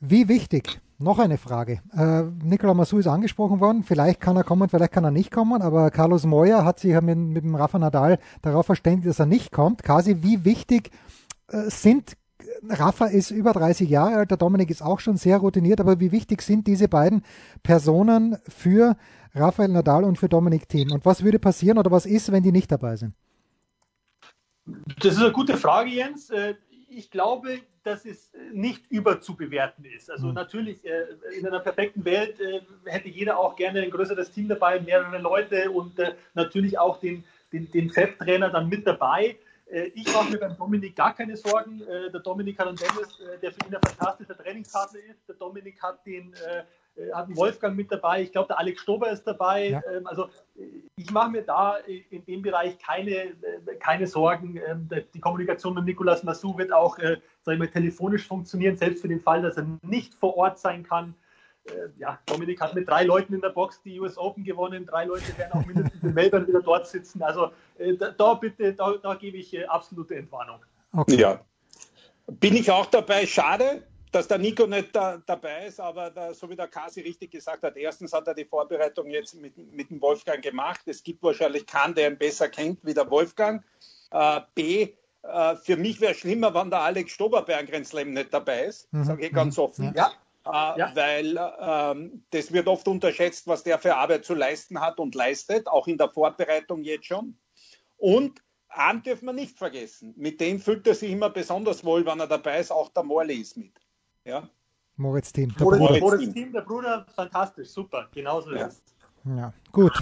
Wie 0.00 0.28
wichtig 0.28 0.80
Noch 1.00 1.20
eine 1.20 1.38
Frage. 1.38 1.80
Äh, 1.96 2.24
Nicolas 2.42 2.76
Massou 2.76 2.98
ist 2.98 3.06
angesprochen 3.06 3.60
worden. 3.60 3.84
Vielleicht 3.84 4.20
kann 4.20 4.36
er 4.36 4.42
kommen, 4.42 4.68
vielleicht 4.68 4.90
kann 4.90 5.04
er 5.04 5.12
nicht 5.12 5.30
kommen. 5.30 5.62
Aber 5.62 5.92
Carlos 5.92 6.26
Moya 6.26 6.64
hat 6.64 6.80
sich 6.80 7.00
mit, 7.00 7.16
mit 7.16 7.44
dem 7.44 7.54
Rafa 7.54 7.78
Nadal 7.78 8.18
darauf 8.42 8.66
verständigt, 8.66 9.08
dass 9.08 9.20
er 9.20 9.26
nicht 9.26 9.52
kommt. 9.52 9.84
Quasi, 9.84 10.22
wie 10.22 10.44
wichtig 10.44 10.90
äh, 11.52 11.70
sind 11.70 12.16
Rafa 12.68 13.06
ist 13.06 13.30
über 13.30 13.52
30 13.52 13.88
Jahre 13.88 14.16
alt, 14.16 14.30
der 14.30 14.36
Dominik 14.38 14.70
ist 14.70 14.82
auch 14.82 15.00
schon 15.00 15.16
sehr 15.16 15.38
routiniert, 15.38 15.80
aber 15.80 16.00
wie 16.00 16.12
wichtig 16.12 16.42
sind 16.42 16.66
diese 16.66 16.88
beiden 16.88 17.22
Personen 17.62 18.38
für 18.48 18.96
Rafael 19.34 19.68
Nadal 19.68 20.04
und 20.04 20.18
für 20.18 20.28
Dominik 20.28 20.68
Thiem? 20.68 20.92
Und 20.92 21.04
was 21.04 21.22
würde 21.22 21.38
passieren 21.38 21.78
oder 21.78 21.90
was 21.90 22.06
ist, 22.06 22.32
wenn 22.32 22.42
die 22.42 22.52
nicht 22.52 22.70
dabei 22.70 22.96
sind? 22.96 23.14
Das 25.00 25.14
ist 25.14 25.20
eine 25.22 25.32
gute 25.32 25.56
Frage, 25.56 25.90
Jens. 25.90 26.30
Äh, 26.30 26.54
ich 26.88 27.10
glaube, 27.10 27.60
dass 27.84 28.04
es 28.04 28.32
nicht 28.52 28.90
überzubewerten 28.90 29.84
ist. 29.84 30.10
Also 30.10 30.28
mhm. 30.28 30.34
natürlich, 30.34 30.84
äh, 30.84 31.04
in 31.38 31.46
einer 31.46 31.60
perfekten 31.60 32.04
Welt 32.04 32.40
äh, 32.40 32.60
hätte 32.86 33.08
jeder 33.08 33.38
auch 33.38 33.56
gerne 33.56 33.82
ein 33.82 33.90
größeres 33.90 34.30
Team 34.30 34.48
dabei, 34.48 34.80
mehrere 34.80 35.18
Leute 35.18 35.70
und 35.70 35.94
natürlich 36.34 36.78
auch 36.78 36.98
den, 37.00 37.24
den, 37.52 37.70
den 37.70 37.90
Cheftrainer 37.90 38.50
dann 38.50 38.68
mit 38.68 38.86
dabei. 38.86 39.36
Ich 39.92 40.10
mache 40.14 40.30
mir 40.30 40.38
beim 40.38 40.56
Dominik 40.56 40.96
gar 40.96 41.14
keine 41.14 41.36
Sorgen. 41.36 41.80
Der 41.80 42.20
Dominik 42.20 42.58
hat 42.58 42.68
einen 42.68 42.78
Dennis, 42.78 43.20
der 43.42 43.52
für 43.52 43.66
ihn 43.66 43.74
ein 43.74 43.82
fantastischer 43.82 44.34
Trainingspartner 44.34 45.00
ist. 45.10 45.28
Der 45.28 45.34
Dominik 45.34 45.82
hat 45.82 46.06
den 46.06 46.32
äh, 46.98 47.12
hat 47.12 47.26
einen 47.26 47.36
Wolfgang 47.36 47.76
mit 47.76 47.90
dabei, 47.92 48.22
ich 48.22 48.32
glaube, 48.32 48.48
der 48.48 48.58
Alex 48.58 48.82
Stober 48.82 49.10
ist 49.10 49.24
dabei. 49.24 49.70
Ja. 49.70 49.82
Ähm, 49.92 50.06
also 50.06 50.28
ich 50.96 51.10
mache 51.10 51.30
mir 51.30 51.42
da 51.42 51.76
in 52.10 52.24
dem 52.24 52.42
Bereich 52.42 52.78
keine, 52.78 53.10
äh, 53.10 53.34
keine 53.78 54.06
Sorgen. 54.06 54.60
Ähm, 54.66 54.88
die 55.14 55.20
Kommunikation 55.20 55.74
mit 55.74 55.84
Nicolas 55.84 56.22
Massou 56.22 56.56
wird 56.58 56.72
auch 56.72 56.98
äh, 56.98 57.18
sag 57.48 57.54
ich 57.54 57.58
mal, 57.60 57.68
telefonisch 57.68 58.26
funktionieren, 58.26 58.76
selbst 58.76 59.00
für 59.00 59.08
den 59.08 59.20
Fall, 59.20 59.40
dass 59.40 59.56
er 59.56 59.66
nicht 59.82 60.14
vor 60.14 60.36
Ort 60.36 60.58
sein 60.58 60.82
kann. 60.82 61.14
Äh, 61.64 61.88
ja, 61.98 62.18
Dominik 62.26 62.60
hat 62.60 62.74
mit 62.74 62.88
drei 62.88 63.04
Leuten 63.04 63.32
in 63.32 63.40
der 63.40 63.48
Box 63.48 63.80
die 63.82 63.98
US 64.00 64.18
Open 64.18 64.44
gewonnen. 64.44 64.84
Drei 64.84 65.06
Leute 65.06 65.36
werden 65.38 65.52
auch 65.52 65.64
mindestens 65.64 66.02
in 66.02 66.12
Melbourne 66.12 66.46
wieder 66.46 66.60
dort 66.60 66.86
sitzen. 66.86 67.22
Also 67.22 67.50
äh, 67.78 67.94
da, 67.94 68.10
da, 68.10 68.34
bitte, 68.34 68.74
da, 68.74 68.92
da 69.02 69.14
gebe 69.14 69.38
ich 69.38 69.54
äh, 69.54 69.64
absolute 69.64 70.16
Entwarnung. 70.16 70.60
Okay. 70.92 71.16
Ja. 71.16 71.40
Bin 72.26 72.54
ich 72.54 72.70
auch 72.70 72.86
dabei. 72.86 73.26
Schade, 73.26 73.82
dass 74.12 74.28
der 74.28 74.38
Nico 74.38 74.66
nicht 74.66 74.94
da, 74.94 75.22
dabei 75.26 75.66
ist, 75.66 75.80
aber 75.80 76.10
da, 76.10 76.32
so 76.34 76.48
wie 76.48 76.56
der 76.56 76.68
Kasi 76.68 77.00
richtig 77.00 77.30
gesagt 77.30 77.62
hat, 77.62 77.76
erstens 77.76 78.12
hat 78.12 78.26
er 78.26 78.34
die 78.34 78.44
Vorbereitung 78.44 79.10
jetzt 79.10 79.34
mit, 79.34 79.56
mit 79.72 79.90
dem 79.90 80.00
Wolfgang 80.00 80.42
gemacht. 80.42 80.80
Es 80.86 81.02
gibt 81.02 81.22
wahrscheinlich 81.22 81.66
keinen, 81.66 81.94
der 81.94 82.10
ihn 82.10 82.18
besser 82.18 82.48
kennt 82.48 82.78
wie 82.84 82.94
der 82.94 83.10
Wolfgang. 83.10 83.62
Äh, 84.10 84.40
B, 84.54 84.88
äh, 85.22 85.56
für 85.56 85.76
mich 85.76 86.00
wäre 86.00 86.12
es 86.12 86.18
schlimmer, 86.18 86.54
wenn 86.54 86.70
der 86.70 86.80
Alex 86.80 87.12
Stober 87.12 87.42
bei 87.42 87.56
einem 87.56 87.68
Grand 87.68 87.86
Slam 87.86 88.12
nicht 88.12 88.32
dabei 88.32 88.64
ist, 88.64 88.92
mhm. 88.92 89.04
sage 89.04 89.26
ich 89.26 89.32
ganz 89.32 89.56
mhm. 89.56 89.62
offen. 89.62 89.94
Ja. 89.94 90.12
Äh, 90.46 90.78
ja. 90.78 90.92
Weil 90.94 91.36
ähm, 91.60 92.24
das 92.30 92.52
wird 92.52 92.68
oft 92.68 92.88
unterschätzt, 92.88 93.46
was 93.46 93.62
der 93.64 93.78
für 93.78 93.96
Arbeit 93.96 94.24
zu 94.24 94.34
leisten 94.34 94.80
hat 94.80 94.98
und 94.98 95.14
leistet, 95.14 95.66
auch 95.66 95.86
in 95.86 95.98
der 95.98 96.08
Vorbereitung 96.08 96.82
jetzt 96.82 97.06
schon. 97.06 97.36
Und 97.98 98.40
einen 98.68 99.02
dürfen 99.02 99.26
wir 99.26 99.32
nicht 99.32 99.58
vergessen. 99.58 100.14
Mit 100.16 100.40
dem 100.40 100.60
fühlt 100.60 100.86
er 100.86 100.94
sich 100.94 101.10
immer 101.10 101.30
besonders 101.30 101.84
wohl, 101.84 102.06
wenn 102.06 102.20
er 102.20 102.26
dabei 102.26 102.60
ist. 102.60 102.70
Auch 102.70 102.88
der 102.90 103.02
Morley 103.02 103.36
ist 103.36 103.56
mit. 103.56 103.72
Ja. 104.28 104.48
Moritz 104.96 105.32
Team. 105.32 105.54
Der 105.58 105.64
Moritz, 105.64 105.80
Bruder. 105.80 106.00
Moritz 106.00 106.32
Team, 106.34 106.52
der 106.52 106.60
Bruder, 106.60 107.06
fantastisch, 107.14 107.68
super, 107.68 108.08
genauso 108.12 108.52
ja. 108.52 108.66
ist 108.66 108.82
ja, 109.24 109.52
gut. 109.72 109.92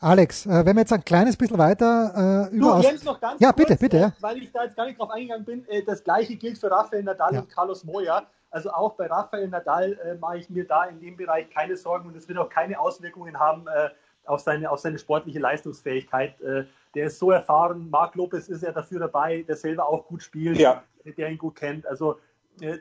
Alex, 0.00 0.46
äh, 0.46 0.64
wenn 0.64 0.76
wir 0.76 0.80
jetzt 0.80 0.92
ein 0.92 1.04
kleines 1.04 1.36
bisschen 1.36 1.58
weiter 1.58 2.48
äh, 2.50 2.56
über. 2.56 2.76
Du, 2.76 2.82
Jens, 2.82 3.04
noch 3.04 3.20
ganz 3.20 3.40
ja, 3.40 3.52
kurz, 3.52 3.68
bitte, 3.68 3.80
bitte. 3.80 3.96
Äh, 3.98 4.10
weil 4.20 4.38
ich 4.38 4.52
da 4.52 4.64
jetzt 4.64 4.76
gar 4.76 4.86
nicht 4.86 4.98
drauf 4.98 5.10
eingegangen 5.10 5.44
bin, 5.44 5.68
äh, 5.68 5.82
das 5.82 6.02
gleiche 6.02 6.36
gilt 6.36 6.58
für 6.58 6.70
Rafael 6.70 7.02
Nadal 7.02 7.34
ja. 7.34 7.40
und 7.40 7.48
Carlos 7.48 7.84
Moya. 7.84 8.26
Also 8.50 8.70
auch 8.70 8.94
bei 8.94 9.06
Rafael 9.06 9.48
Nadal 9.48 9.92
äh, 10.04 10.14
mache 10.14 10.38
ich 10.38 10.50
mir 10.50 10.66
da 10.66 10.84
in 10.84 11.00
dem 11.00 11.16
Bereich 11.16 11.50
keine 11.50 11.76
Sorgen 11.76 12.08
und 12.08 12.16
es 12.16 12.28
wird 12.28 12.38
auch 12.38 12.48
keine 12.48 12.78
Auswirkungen 12.78 13.38
haben 13.38 13.66
äh, 13.66 13.90
auf, 14.26 14.40
seine, 14.40 14.70
auf 14.70 14.78
seine 14.78 14.98
sportliche 14.98 15.38
Leistungsfähigkeit. 15.38 16.36
der 16.94 17.06
ist 17.06 17.18
so 17.18 17.30
erfahren. 17.30 17.90
Marc 17.90 18.14
Lopez 18.14 18.48
ist 18.48 18.62
ja 18.62 18.72
dafür 18.72 19.00
dabei, 19.00 19.42
der 19.42 19.56
selber 19.56 19.86
auch 19.86 20.06
gut 20.06 20.22
spielt, 20.22 20.56
ja. 20.58 20.82
der 21.04 21.28
ihn 21.28 21.36
gut 21.36 21.56
kennt. 21.56 21.86
Also 21.86 22.12
äh, 22.12 22.16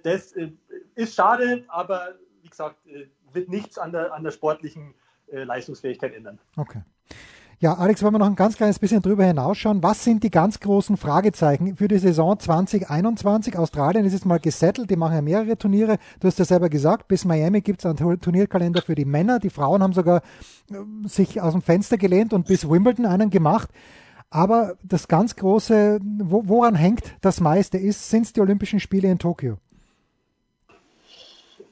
das 0.04 0.34
äh, 0.34 0.52
ist 0.96 1.16
schade, 1.16 1.66
aber 1.68 2.16
wie 2.42 2.50
gesagt, 2.50 2.86
äh, 2.88 3.08
wird 3.32 3.50
nichts 3.50 3.78
an 3.78 3.92
der, 3.92 4.14
an 4.14 4.24
der 4.24 4.32
sportlichen 4.32 4.94
Leistungsfähigkeit 5.32 6.14
ändern. 6.14 6.38
Okay. 6.58 6.84
Ja, 7.64 7.76
Alex, 7.76 8.04
wollen 8.04 8.14
wir 8.14 8.20
noch 8.20 8.28
ein 8.28 8.36
ganz 8.36 8.58
kleines 8.58 8.78
bisschen 8.78 9.02
drüber 9.02 9.24
hinausschauen. 9.24 9.82
Was 9.82 10.04
sind 10.04 10.22
die 10.24 10.30
ganz 10.30 10.60
großen 10.60 10.98
Fragezeichen 10.98 11.78
für 11.78 11.88
die 11.88 11.98
Saison 11.98 12.38
2021? 12.38 13.58
Australien 13.58 14.04
ist 14.06 14.12
jetzt 14.12 14.26
mal 14.26 14.42
gesettelt, 14.42 14.90
die 14.90 14.98
machen 14.98 15.16
ja 15.16 15.22
mehrere 15.22 15.58
Turniere. 15.58 15.98
Du 16.20 16.28
hast 16.28 16.38
ja 16.40 16.44
selber 16.44 16.68
gesagt, 16.68 17.08
bis 17.08 17.24
Miami 17.24 17.62
gibt 17.62 17.80
es 17.80 17.86
einen 17.86 18.20
Turnierkalender 18.20 18.82
für 18.82 18.96
die 18.96 19.06
Männer. 19.06 19.40
Die 19.40 19.50
Frauen 19.50 19.82
haben 19.82 19.94
sogar 19.94 20.24
sich 21.06 21.40
aus 21.40 21.54
dem 21.54 21.62
Fenster 21.62 21.98
gelehnt 21.98 22.34
und 22.34 22.48
bis 22.48 22.70
Wimbledon 22.70 23.06
einen 23.06 23.30
gemacht. 23.30 23.70
Aber 24.34 24.78
das 24.82 25.08
ganz 25.08 25.36
große, 25.36 26.00
woran 26.02 26.74
hängt 26.74 27.04
das 27.22 27.40
meiste 27.40 27.78
ist, 27.78 28.10
sind 28.10 28.24
es 28.26 28.34
die 28.34 28.42
Olympischen 28.42 28.80
Spiele 28.80 29.12
in 29.12 29.20
Tokio. 29.20 29.60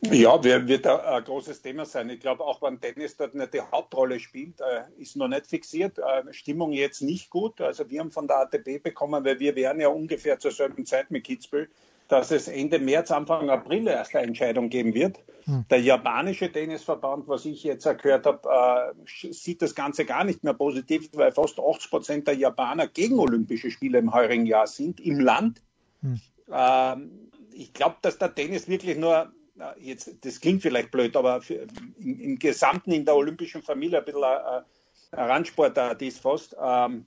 Ja, 0.03 0.43
wird 0.43 0.85
ein 0.85 1.23
großes 1.23 1.63
Thema 1.63 1.85
sein. 1.85 2.11
Ich 2.11 2.19
glaube, 2.19 2.43
auch 2.43 2.61
wenn 2.61 2.79
Tennis 2.79 3.17
dort 3.17 3.33
nicht 3.33 3.55
die 3.55 3.61
Hauptrolle 3.61 4.19
spielt, 4.19 4.61
äh, 4.61 4.83
ist 5.01 5.15
noch 5.15 5.27
nicht 5.27 5.47
fixiert. 5.47 5.97
Äh, 5.97 6.31
Stimmung 6.33 6.71
jetzt 6.71 7.01
nicht 7.01 7.31
gut. 7.31 7.59
Also 7.61 7.89
wir 7.89 7.99
haben 7.99 8.11
von 8.11 8.27
der 8.27 8.37
ATP 8.37 8.77
bekommen, 8.77 9.25
weil 9.25 9.39
wir 9.39 9.55
wären 9.55 9.79
ja 9.79 9.87
ungefähr 9.87 10.37
zur 10.37 10.51
selben 10.51 10.85
Zeit 10.85 11.09
mit 11.09 11.23
Kitzbühel, 11.23 11.67
dass 12.11 12.29
es 12.31 12.49
Ende 12.49 12.77
März, 12.79 13.09
Anfang 13.09 13.49
April 13.49 13.87
erst 13.87 14.15
eine 14.15 14.27
Entscheidung 14.27 14.69
geben 14.69 14.93
wird. 14.93 15.19
Hm. 15.45 15.65
Der 15.69 15.79
japanische 15.79 16.51
Tennisverband, 16.51 17.27
was 17.27 17.45
ich 17.45 17.63
jetzt 17.63 17.85
gehört 18.01 18.25
habe, 18.25 18.93
äh, 18.93 19.31
sieht 19.31 19.61
das 19.61 19.75
Ganze 19.75 20.03
gar 20.03 20.25
nicht 20.25 20.43
mehr 20.43 20.53
positiv, 20.53 21.09
weil 21.13 21.31
fast 21.31 21.59
80 21.59 21.89
Prozent 21.89 22.27
der 22.27 22.35
Japaner 22.35 22.87
gegen 22.87 23.17
Olympische 23.17 23.71
Spiele 23.71 23.99
im 23.99 24.13
heurigen 24.13 24.45
Jahr 24.45 24.67
sind 24.67 24.99
im 24.99 25.21
Land. 25.21 25.61
Hm. 26.01 26.19
Ähm, 26.51 27.11
ich 27.53 27.73
glaube, 27.73 27.95
dass 28.01 28.17
der 28.17 28.35
Tennis 28.35 28.67
wirklich 28.67 28.97
nur, 28.97 29.31
jetzt, 29.79 30.13
das 30.25 30.41
klingt 30.41 30.61
vielleicht 30.61 30.91
blöd, 30.91 31.15
aber 31.15 31.41
für, 31.41 31.65
im, 31.97 32.19
im, 32.19 32.39
Gesamten 32.39 32.91
in 32.91 33.05
der 33.05 33.15
olympischen 33.15 33.61
Familie 33.61 33.99
ein 33.99 34.05
bisschen 34.05 34.23
ein, 34.23 34.63
ein 35.11 35.29
Randsportart 35.29 36.01
ist 36.01 36.19
fast. 36.19 36.57
Ähm, 36.61 37.05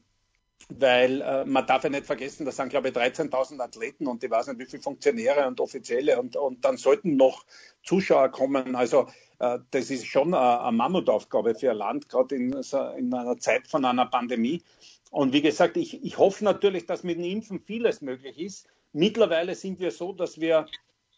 weil 0.69 1.21
äh, 1.21 1.45
man 1.45 1.67
darf 1.67 1.85
ja 1.85 1.90
nicht 1.90 2.07
vergessen, 2.07 2.47
das 2.47 2.57
sind 2.57 2.71
glaube 2.71 2.88
ich 2.88 2.95
13.000 2.95 3.61
Athleten 3.61 4.07
und 4.07 4.25
ich 4.25 4.31
weiß 4.31 4.49
nicht 4.49 4.59
wie 4.61 4.67
viele 4.67 4.83
Funktionäre 4.83 5.47
und 5.47 5.61
Offizielle 5.61 6.19
und, 6.19 6.37
und 6.37 6.64
dann 6.64 6.77
sollten 6.77 7.17
noch 7.17 7.45
Zuschauer 7.83 8.31
kommen. 8.31 8.75
Also 8.75 9.09
äh, 9.38 9.59
das 9.71 9.90
ist 9.90 10.07
schon 10.07 10.35
eine 10.35 10.73
Mammutaufgabe 10.73 11.55
für 11.55 11.71
ein 11.71 11.77
Land, 11.77 12.09
gerade 12.09 12.35
in, 12.35 12.53
in, 12.53 13.14
einer 13.14 13.38
Zeit 13.38 13.69
von 13.69 13.85
einer 13.85 14.07
Pandemie. 14.07 14.62
Und 15.11 15.33
wie 15.33 15.43
gesagt, 15.43 15.77
ich, 15.77 16.03
ich 16.03 16.19
hoffe 16.19 16.45
natürlich, 16.45 16.87
dass 16.87 17.05
mit 17.05 17.19
dem 17.19 17.25
Impfen 17.25 17.61
vieles 17.61 18.01
möglich 18.01 18.38
ist. 18.38 18.67
Mittlerweile 18.93 19.55
sind 19.55 19.81
wir 19.81 19.90
so, 19.90 20.12
dass 20.12 20.40
wir 20.40 20.67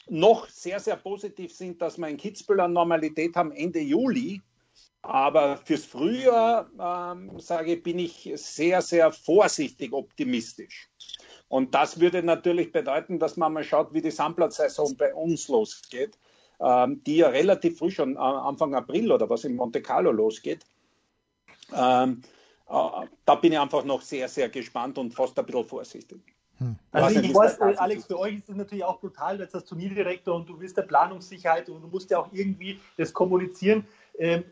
noch 0.09 0.49
sehr, 0.49 0.81
sehr 0.81 0.97
positiv 0.97 1.53
sind, 1.53 1.81
dass 1.83 1.99
wir 1.99 2.09
in 2.09 2.17
Kitzbühel 2.17 2.61
eine 2.61 2.73
Normalität 2.73 3.37
haben 3.37 3.53
Ende 3.53 3.81
Juli 3.81 4.41
aber 5.07 5.57
fürs 5.59 5.85
Frühjahr, 5.85 6.69
ähm, 6.79 7.39
sage 7.39 7.75
ich, 7.75 7.83
bin 7.83 7.99
ich 7.99 8.31
sehr, 8.35 8.83
sehr 8.83 9.13
vorsichtig 9.13 9.93
optimistisch. 9.93 10.89
Und 11.49 11.75
das 11.75 12.01
würde 12.01 12.23
natürlich 12.23 12.73
bedeuten, 12.73 13.19
dass 13.19 13.37
man 13.37 13.53
mal 13.53 13.65
schaut, 13.65 13.93
wie 13.93 14.03
die 14.03 14.11
Sandplatzsaison 14.11 14.97
bei 14.97 15.15
uns 15.15 15.49
losgeht, 15.49 16.19
ähm, 16.61 17.03
die 17.05 17.19
ja 17.19 17.29
relativ 17.29 17.79
früh 17.79 17.91
schon 17.91 18.17
äh, 18.17 18.19
Anfang 18.19 18.75
April 18.75 19.13
oder 19.13 19.31
was 19.31 19.45
in 19.45 19.55
Monte 19.55 19.81
Carlo 19.81 20.11
losgeht. 20.11 20.65
Ähm, 21.75 22.23
äh, 22.69 23.07
da 23.25 23.35
bin 23.37 23.53
ich 23.53 23.59
einfach 23.59 23.85
noch 23.85 24.03
sehr, 24.03 24.29
sehr 24.29 24.49
gespannt 24.49 24.99
und 24.99 25.15
fast 25.15 25.39
ein 25.39 25.47
bisschen 25.47 25.65
vorsichtig. 25.65 26.21
Hm. 26.59 26.77
Also 26.91 27.21
ich, 27.21 27.35
weiß, 27.35 27.59
äh, 27.59 27.77
Alex, 27.77 28.07
für 28.07 28.19
euch 28.19 28.37
ist 28.37 28.49
das 28.49 28.57
natürlich 28.57 28.85
auch 28.85 28.99
brutal, 28.99 29.41
als 29.41 29.65
Turnierdirektor 29.65 30.35
und 30.35 30.49
du 30.49 30.59
willst 30.59 30.77
der 30.77 30.83
Planungssicherheit 30.83 31.69
und 31.69 31.83
du 31.83 31.89
musst 31.89 32.11
ja 32.11 32.19
auch 32.19 32.29
irgendwie 32.33 32.81
das 32.97 33.13
kommunizieren. 33.13 33.87
Ähm, 34.19 34.45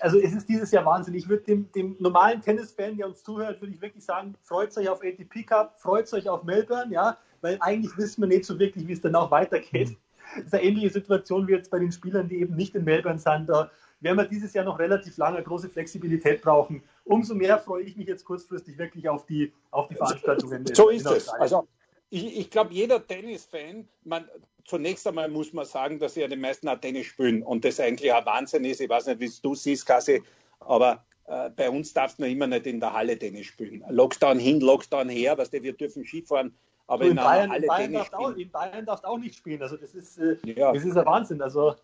also 0.00 0.18
es 0.18 0.32
ist 0.32 0.48
dieses 0.48 0.70
Jahr 0.70 0.84
Wahnsinn. 0.84 1.14
Ich 1.14 1.28
würde 1.28 1.44
dem, 1.44 1.70
dem 1.72 1.96
normalen 1.98 2.40
Tennisfan, 2.40 2.96
der 2.96 3.06
uns 3.06 3.22
zuhört, 3.22 3.60
würde 3.60 3.74
ich 3.74 3.80
wirklich 3.80 4.04
sagen, 4.04 4.34
freut 4.42 4.76
euch 4.76 4.88
auf 4.88 5.02
ATP 5.02 5.44
Cup, 5.46 5.74
freut 5.78 6.12
euch 6.12 6.28
auf 6.28 6.44
Melbourne, 6.44 6.92
ja, 6.92 7.16
weil 7.40 7.56
eigentlich 7.60 7.96
wissen 7.96 8.22
wir 8.22 8.28
nicht 8.28 8.44
so 8.44 8.58
wirklich, 8.58 8.86
wie 8.86 8.92
es 8.92 9.00
dann 9.00 9.14
auch 9.14 9.30
weitergeht. 9.30 9.96
Das 10.36 10.46
ist 10.46 10.54
eine 10.54 10.62
ähnliche 10.62 10.90
Situation 10.90 11.48
wie 11.48 11.52
jetzt 11.52 11.70
bei 11.70 11.78
den 11.78 11.92
Spielern, 11.92 12.28
die 12.28 12.40
eben 12.40 12.54
nicht 12.54 12.74
in 12.74 12.84
Melbourne 12.84 13.18
sind. 13.18 13.48
Da 13.48 13.70
werden 14.00 14.18
wir 14.18 14.26
dieses 14.26 14.52
Jahr 14.52 14.64
noch 14.64 14.78
relativ 14.78 15.16
lange 15.16 15.42
große 15.42 15.68
Flexibilität 15.68 16.42
brauchen. 16.42 16.82
Umso 17.04 17.34
mehr 17.34 17.58
freue 17.58 17.82
ich 17.84 17.96
mich 17.96 18.06
jetzt 18.06 18.24
kurzfristig 18.24 18.78
wirklich 18.78 19.08
auf 19.08 19.26
die, 19.26 19.52
auf 19.70 19.88
die 19.88 19.94
Veranstaltungen. 19.94 20.66
So 20.74 20.90
ist 20.90 21.06
es. 21.06 21.28
Also 21.28 21.66
ich, 22.10 22.38
ich 22.38 22.50
glaube, 22.50 22.72
jeder 22.72 23.04
Tennisfan, 23.06 23.88
man, 24.04 24.24
zunächst 24.68 25.06
einmal 25.06 25.28
muss 25.28 25.52
man 25.52 25.64
sagen, 25.64 25.98
dass 25.98 26.14
ja 26.14 26.28
die 26.28 26.36
meisten 26.36 26.68
auch 26.68 26.78
Tennis 26.78 27.06
spielen 27.06 27.42
und 27.42 27.64
das 27.64 27.80
eigentlich 27.80 28.12
ein 28.12 28.24
Wahnsinn 28.26 28.64
ist. 28.64 28.80
Ich 28.80 28.88
weiß 28.88 29.06
nicht, 29.06 29.20
wie 29.20 29.30
du 29.42 29.54
siehst, 29.54 29.86
Kasi, 29.86 30.22
aber 30.60 31.04
äh, 31.26 31.50
bei 31.50 31.70
uns 31.70 31.92
darfst 31.94 32.20
du 32.20 32.24
immer 32.24 32.46
nicht 32.46 32.66
in 32.66 32.78
der 32.78 32.92
Halle 32.92 33.18
Tennis 33.18 33.46
spielen. 33.46 33.82
Lockdown 33.88 34.38
hin, 34.38 34.60
Lockdown 34.60 35.08
her, 35.08 35.36
was 35.38 35.50
wir 35.52 35.72
dürfen 35.72 36.04
Skifahren, 36.04 36.54
aber 36.86 37.04
in, 37.04 37.10
in, 37.10 37.16
Bayern, 37.16 37.50
Halle 37.50 37.62
in, 37.62 37.66
Bayern 37.66 37.92
Tennis 37.92 38.12
auch, 38.12 38.36
in 38.36 38.50
Bayern 38.50 38.86
darfst 38.86 39.04
du 39.04 39.08
auch 39.08 39.18
nicht 39.18 39.36
spielen. 39.36 39.62
Also 39.62 39.76
das 39.76 39.94
ist, 39.94 40.18
äh, 40.18 40.36
ja. 40.44 40.72
das 40.72 40.84
ist 40.84 40.96
ein 40.96 41.06
Wahnsinn. 41.06 41.40
Also 41.40 41.74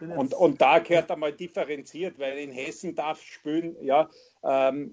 Und, 0.00 0.34
und 0.34 0.60
da 0.60 0.80
gehört 0.80 1.10
einmal 1.10 1.32
differenziert, 1.32 2.18
weil 2.18 2.38
in 2.38 2.50
Hessen 2.50 2.94
darf 2.94 3.20
spielen, 3.22 3.76
ja, 3.80 4.08
ähm, 4.42 4.92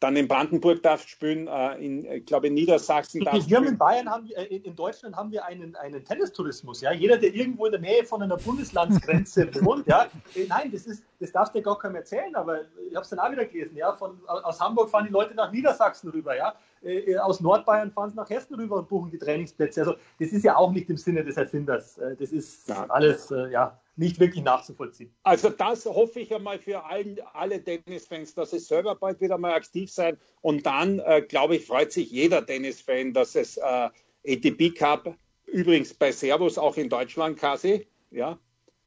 dann 0.00 0.16
in 0.16 0.26
Brandenburg 0.26 0.82
darf 0.82 1.06
spielen, 1.06 1.48
äh, 1.48 1.74
in, 1.84 2.04
ich 2.10 2.24
glaube 2.24 2.46
in 2.46 2.54
Niedersachsen 2.54 3.22
darf 3.22 3.46
Wir 3.46 3.56
haben 3.56 3.66
in 3.66 3.76
Bayern, 3.76 4.08
haben, 4.08 4.30
äh, 4.30 4.44
in 4.44 4.74
Deutschland 4.74 5.16
haben 5.16 5.30
wir 5.32 5.44
einen, 5.44 5.76
einen 5.76 6.02
Tennistourismus. 6.02 6.80
Ja? 6.80 6.92
Jeder, 6.92 7.18
der 7.18 7.34
irgendwo 7.34 7.66
in 7.66 7.72
der 7.72 7.80
Nähe 7.80 8.04
von 8.04 8.22
einer 8.22 8.38
Bundeslandsgrenze 8.38 9.50
wohnt, 9.64 9.86
ja, 9.86 10.06
äh, 10.34 10.46
nein, 10.48 10.70
das, 10.72 10.86
ist, 10.86 11.04
das 11.20 11.32
darfst 11.32 11.54
du 11.54 11.60
gar 11.60 11.78
keinem 11.78 11.96
erzählen, 11.96 12.34
aber 12.36 12.62
ich 12.88 12.94
habe 12.94 13.02
es 13.02 13.10
dann 13.10 13.18
auch 13.18 13.30
wieder 13.30 13.44
gelesen. 13.44 13.76
Ja? 13.76 13.92
Von, 13.92 14.18
aus 14.26 14.60
Hamburg 14.60 14.88
fahren 14.88 15.06
die 15.06 15.12
Leute 15.12 15.34
nach 15.34 15.52
Niedersachsen 15.52 16.10
rüber, 16.10 16.36
ja? 16.36 16.54
Äh, 16.82 17.16
aus 17.18 17.40
Nordbayern 17.40 17.90
fahren 17.90 18.10
sie 18.10 18.16
nach 18.16 18.30
Hessen 18.30 18.54
rüber 18.54 18.76
und 18.76 18.88
buchen 18.88 19.10
die 19.10 19.18
Trainingsplätze. 19.18 19.80
Also 19.80 19.94
das 20.20 20.30
ist 20.30 20.44
ja 20.44 20.56
auch 20.56 20.70
nicht 20.70 20.88
im 20.88 20.96
Sinne 20.96 21.24
des 21.24 21.36
Erfinders. 21.36 22.00
Das 22.18 22.32
ist 22.32 22.68
ja. 22.68 22.86
alles, 22.88 23.30
ja 23.50 23.78
nicht 23.96 24.20
wirklich 24.20 24.44
nachzuvollziehen. 24.44 25.14
Also 25.22 25.48
das 25.48 25.86
hoffe 25.86 26.20
ich 26.20 26.34
einmal 26.34 26.58
für 26.58 26.84
allen, 26.84 27.18
alle 27.32 27.62
Tennisfans, 27.62 28.34
dass 28.34 28.52
es 28.52 28.68
selber 28.68 28.94
bald 28.94 29.20
wieder 29.20 29.38
mal 29.38 29.54
aktiv 29.54 29.90
sein. 29.90 30.18
Und 30.42 30.66
dann, 30.66 30.98
äh, 31.00 31.22
glaube 31.22 31.56
ich, 31.56 31.66
freut 31.66 31.92
sich 31.92 32.10
jeder 32.10 32.44
Tennisfan, 32.44 33.12
dass 33.12 33.34
es 33.34 33.56
äh, 33.56 33.88
ATP 34.28 34.74
Cup, 34.76 35.14
übrigens 35.46 35.94
bei 35.94 36.12
Servus 36.12 36.58
auch 36.58 36.76
in 36.76 36.88
Deutschland, 36.88 37.38
Kasi, 37.38 37.86
ja. 38.10 38.38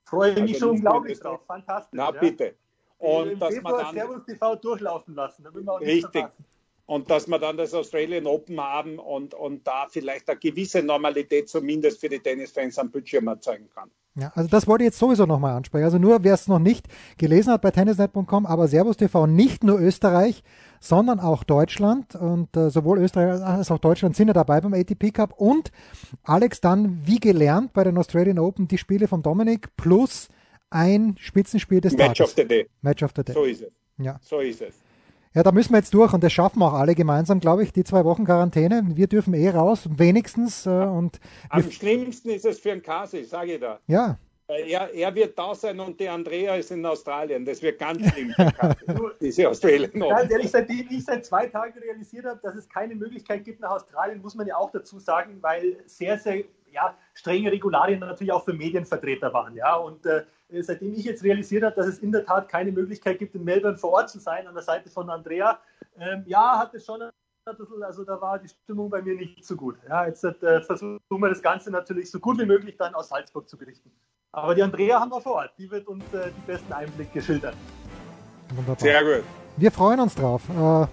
Freue 0.03 0.33
mich 0.33 0.53
also 0.53 0.59
schon 0.59 0.69
unglaublich 0.77 1.19
drauf, 1.19 1.41
fantastisch. 1.45 1.97
Na 1.97 2.13
ja. 2.13 2.19
bitte. 2.19 2.55
Und 2.97 3.31
Im 3.31 3.39
dass 3.39 3.53
Februar 3.53 3.73
man 3.73 3.83
dann 3.85 3.95
Servus 3.95 4.25
TV 4.25 4.55
durchlaufen 4.57 5.15
lassen, 5.15 5.43
da 5.43 5.53
will 5.53 5.63
man 5.63 5.75
auch 5.75 5.79
nicht 5.79 5.89
Richtig. 5.89 6.11
Verpassen 6.11 6.45
und 6.89 7.11
dass 7.11 7.27
wir 7.27 7.37
dann 7.37 7.55
das 7.55 7.75
Australian 7.75 8.25
Open 8.25 8.59
haben 8.59 8.97
und, 8.97 9.35
und 9.35 9.67
da 9.67 9.85
vielleicht 9.87 10.27
eine 10.27 10.39
gewisse 10.39 10.81
Normalität 10.81 11.47
zumindest 11.47 12.01
für 12.01 12.09
die 12.09 12.17
Tennisfans 12.17 12.79
am 12.79 12.89
Bildschirm 12.89 13.27
erzeugen 13.27 13.69
kann. 13.75 13.91
Ja, 14.15 14.31
also 14.33 14.49
das 14.49 14.65
wollte 14.65 14.83
ich 14.83 14.87
jetzt 14.87 14.97
sowieso 14.97 15.27
nochmal 15.27 15.55
ansprechen. 15.55 15.83
Also 15.83 15.99
nur 15.99 16.23
wer 16.23 16.33
es 16.33 16.47
noch 16.47 16.57
nicht 16.57 16.87
gelesen 17.19 17.53
hat 17.53 17.61
bei 17.61 17.69
tennisnet.com, 17.69 18.47
aber 18.47 18.67
Servus 18.67 18.97
TV 18.97 19.27
nicht 19.27 19.63
nur 19.63 19.79
Österreich, 19.79 20.43
sondern 20.79 21.19
auch 21.19 21.43
Deutschland 21.43 22.15
und 22.15 22.57
äh, 22.57 22.71
sowohl 22.71 22.97
Österreich 22.97 23.39
als 23.39 23.69
auch 23.69 23.77
Deutschland 23.77 24.15
sind 24.15 24.29
ja 24.29 24.33
dabei 24.33 24.59
beim 24.59 24.73
ATP 24.73 25.11
Cup 25.13 25.33
und 25.37 25.71
Alex 26.23 26.59
dann 26.59 27.03
wie 27.05 27.19
gelernt 27.19 27.71
bei 27.71 27.83
den 27.83 27.99
Australian 27.99 28.39
Open 28.39 28.67
die 28.67 28.79
Spiele 28.79 29.07
von 29.07 29.21
Dominik 29.21 29.75
plus 29.77 30.27
ein 30.71 31.17
Spitzenspiel 31.19 31.81
des 31.81 31.93
Match 31.93 32.17
Tages. 32.17 32.31
of 32.31 32.35
the 32.35 32.45
Day. 32.47 32.67
Match 32.81 33.03
of 33.03 33.11
the 33.15 33.23
Day. 33.23 33.33
So 33.33 33.43
ist 33.43 33.61
es. 33.61 33.71
Ja. 33.99 34.19
So 34.23 34.39
ist 34.39 34.63
es. 34.63 34.88
Ja, 35.35 35.43
da 35.43 35.51
müssen 35.51 35.73
wir 35.73 35.77
jetzt 35.77 35.93
durch 35.93 36.11
und 36.13 36.23
das 36.23 36.33
schaffen 36.33 36.63
auch 36.63 36.73
alle 36.73 36.95
gemeinsam, 36.95 37.39
glaube 37.39 37.63
ich, 37.63 37.71
die 37.71 37.83
zwei 37.83 38.03
Wochen 38.03 38.25
Quarantäne. 38.25 38.83
Wir 38.95 39.05
dürfen 39.05 39.35
eh 39.35 39.51
raus, 39.51 39.87
wenigstens. 39.87 40.65
Äh, 40.65 40.69
und 40.69 41.19
Am 41.49 41.69
schlimmsten 41.69 42.29
ist 42.29 42.45
es 42.45 42.59
für 42.59 42.71
einen 42.71 42.81
Kasi, 42.81 43.23
sage 43.23 43.53
ich 43.53 43.59
da. 43.59 43.79
Ja. 43.85 44.17
Er, 44.47 44.91
er, 44.91 45.13
wird 45.13 45.37
da 45.37 45.53
sein 45.53 45.79
und 45.79 45.99
die 45.99 46.09
Andrea 46.09 46.55
ist 46.55 46.71
in 46.71 46.83
Australien. 46.83 47.45
Das 47.45 47.61
wird 47.61 47.77
ganz 47.77 48.03
schlimm. 48.11 48.33
diese 49.21 49.47
Australien. 49.47 49.91
Ganz 49.91 50.31
ehrlich, 50.31 50.49
seitdem 50.49 50.87
ich 50.89 51.05
seit 51.05 51.23
zwei 51.23 51.45
Tagen 51.45 51.77
realisiert 51.77 52.25
habe, 52.25 52.39
dass 52.41 52.55
es 52.55 52.67
keine 52.67 52.95
Möglichkeit 52.95 53.45
gibt 53.45 53.59
nach 53.59 53.69
Australien, 53.69 54.23
muss 54.23 54.33
man 54.33 54.47
ja 54.47 54.57
auch 54.57 54.71
dazu 54.71 54.97
sagen, 54.97 55.37
weil 55.41 55.77
sehr, 55.85 56.17
sehr 56.17 56.43
ja, 56.71 56.95
strenge 57.13 57.51
Regularien 57.51 57.99
natürlich 57.99 58.31
auch 58.31 58.45
für 58.45 58.53
Medienvertreter 58.53 59.33
waren. 59.33 59.55
Ja? 59.55 59.75
Und 59.75 60.05
äh, 60.05 60.23
seitdem 60.61 60.93
ich 60.93 61.05
jetzt 61.05 61.23
realisiert 61.23 61.63
habe, 61.63 61.75
dass 61.75 61.87
es 61.87 61.99
in 61.99 62.11
der 62.11 62.25
Tat 62.25 62.49
keine 62.49 62.71
Möglichkeit 62.71 63.19
gibt, 63.19 63.35
in 63.35 63.43
Melbourne 63.43 63.77
vor 63.77 63.91
Ort 63.91 64.09
zu 64.09 64.19
sein, 64.19 64.47
an 64.47 64.53
der 64.53 64.63
Seite 64.63 64.89
von 64.89 65.09
Andrea, 65.09 65.59
ähm, 65.97 66.23
ja, 66.25 66.57
hat 66.57 66.73
es 66.73 66.85
schon 66.85 67.01
ein 67.01 67.11
bisschen, 67.57 67.83
also 67.83 68.03
da 68.03 68.19
war 68.21 68.39
die 68.39 68.47
Stimmung 68.47 68.89
bei 68.89 69.01
mir 69.01 69.15
nicht 69.15 69.45
so 69.45 69.55
gut. 69.55 69.77
Ja, 69.87 70.05
jetzt 70.05 70.23
äh, 70.23 70.61
versuchen 70.61 70.99
wir 71.07 71.29
das 71.29 71.41
Ganze 71.41 71.71
natürlich 71.71 72.11
so 72.11 72.19
gut 72.19 72.39
wie 72.39 72.45
möglich 72.45 72.77
dann 72.77 72.93
aus 72.93 73.09
Salzburg 73.09 73.49
zu 73.49 73.57
berichten. 73.57 73.91
Aber 74.31 74.53
die 74.53 74.61
Andrea 74.61 74.99
haben 74.99 75.11
wir 75.11 75.21
vor 75.21 75.35
Ort, 75.35 75.51
die 75.57 75.69
wird 75.69 75.87
uns 75.87 76.03
äh, 76.13 76.31
die 76.35 76.51
besten 76.51 76.71
Einblicke 76.71 77.21
schildern. 77.21 77.55
Wunderbar. 78.49 78.79
Sehr 78.79 79.03
gut. 79.03 79.23
Wir 79.57 79.71
freuen 79.71 79.99
uns 79.99 80.15
drauf. 80.15 80.43
Äh, 80.49 80.87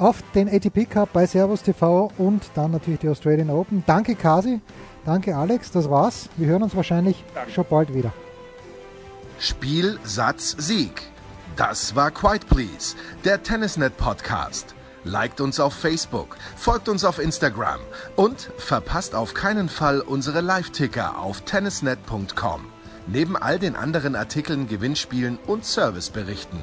auf 0.00 0.22
den 0.34 0.48
ATP 0.48 0.86
Cup 0.88 1.12
bei 1.12 1.26
Servus 1.26 1.62
TV 1.62 2.10
und 2.16 2.42
dann 2.54 2.70
natürlich 2.70 3.00
die 3.00 3.08
Australian 3.08 3.50
Open. 3.50 3.84
Danke 3.86 4.14
Kasi, 4.14 4.60
danke 5.04 5.36
Alex, 5.36 5.70
das 5.70 5.88
war's. 5.90 6.28
Wir 6.36 6.48
hören 6.48 6.62
uns 6.62 6.74
wahrscheinlich 6.76 7.24
danke. 7.34 7.52
schon 7.52 7.66
bald 7.68 7.94
wieder. 7.94 8.12
Spiel, 9.38 9.98
Satz, 10.04 10.54
Sieg. 10.58 11.02
Das 11.56 11.94
war 11.96 12.10
Quiet 12.10 12.46
Please, 12.48 12.94
der 13.24 13.42
Tennisnet 13.42 13.96
Podcast. 13.96 14.74
Liked 15.04 15.40
uns 15.40 15.58
auf 15.60 15.72
Facebook, 15.72 16.36
folgt 16.56 16.88
uns 16.88 17.04
auf 17.04 17.18
Instagram 17.18 17.80
und 18.16 18.50
verpasst 18.58 19.14
auf 19.14 19.32
keinen 19.32 19.70
Fall 19.70 20.00
unsere 20.00 20.42
Live-Ticker 20.42 21.18
auf 21.18 21.40
tennisnet.com. 21.42 22.66
Neben 23.06 23.36
all 23.36 23.58
den 23.58 23.76
anderen 23.76 24.14
Artikeln, 24.14 24.68
Gewinnspielen 24.68 25.38
und 25.46 25.64
Serviceberichten. 25.64 26.58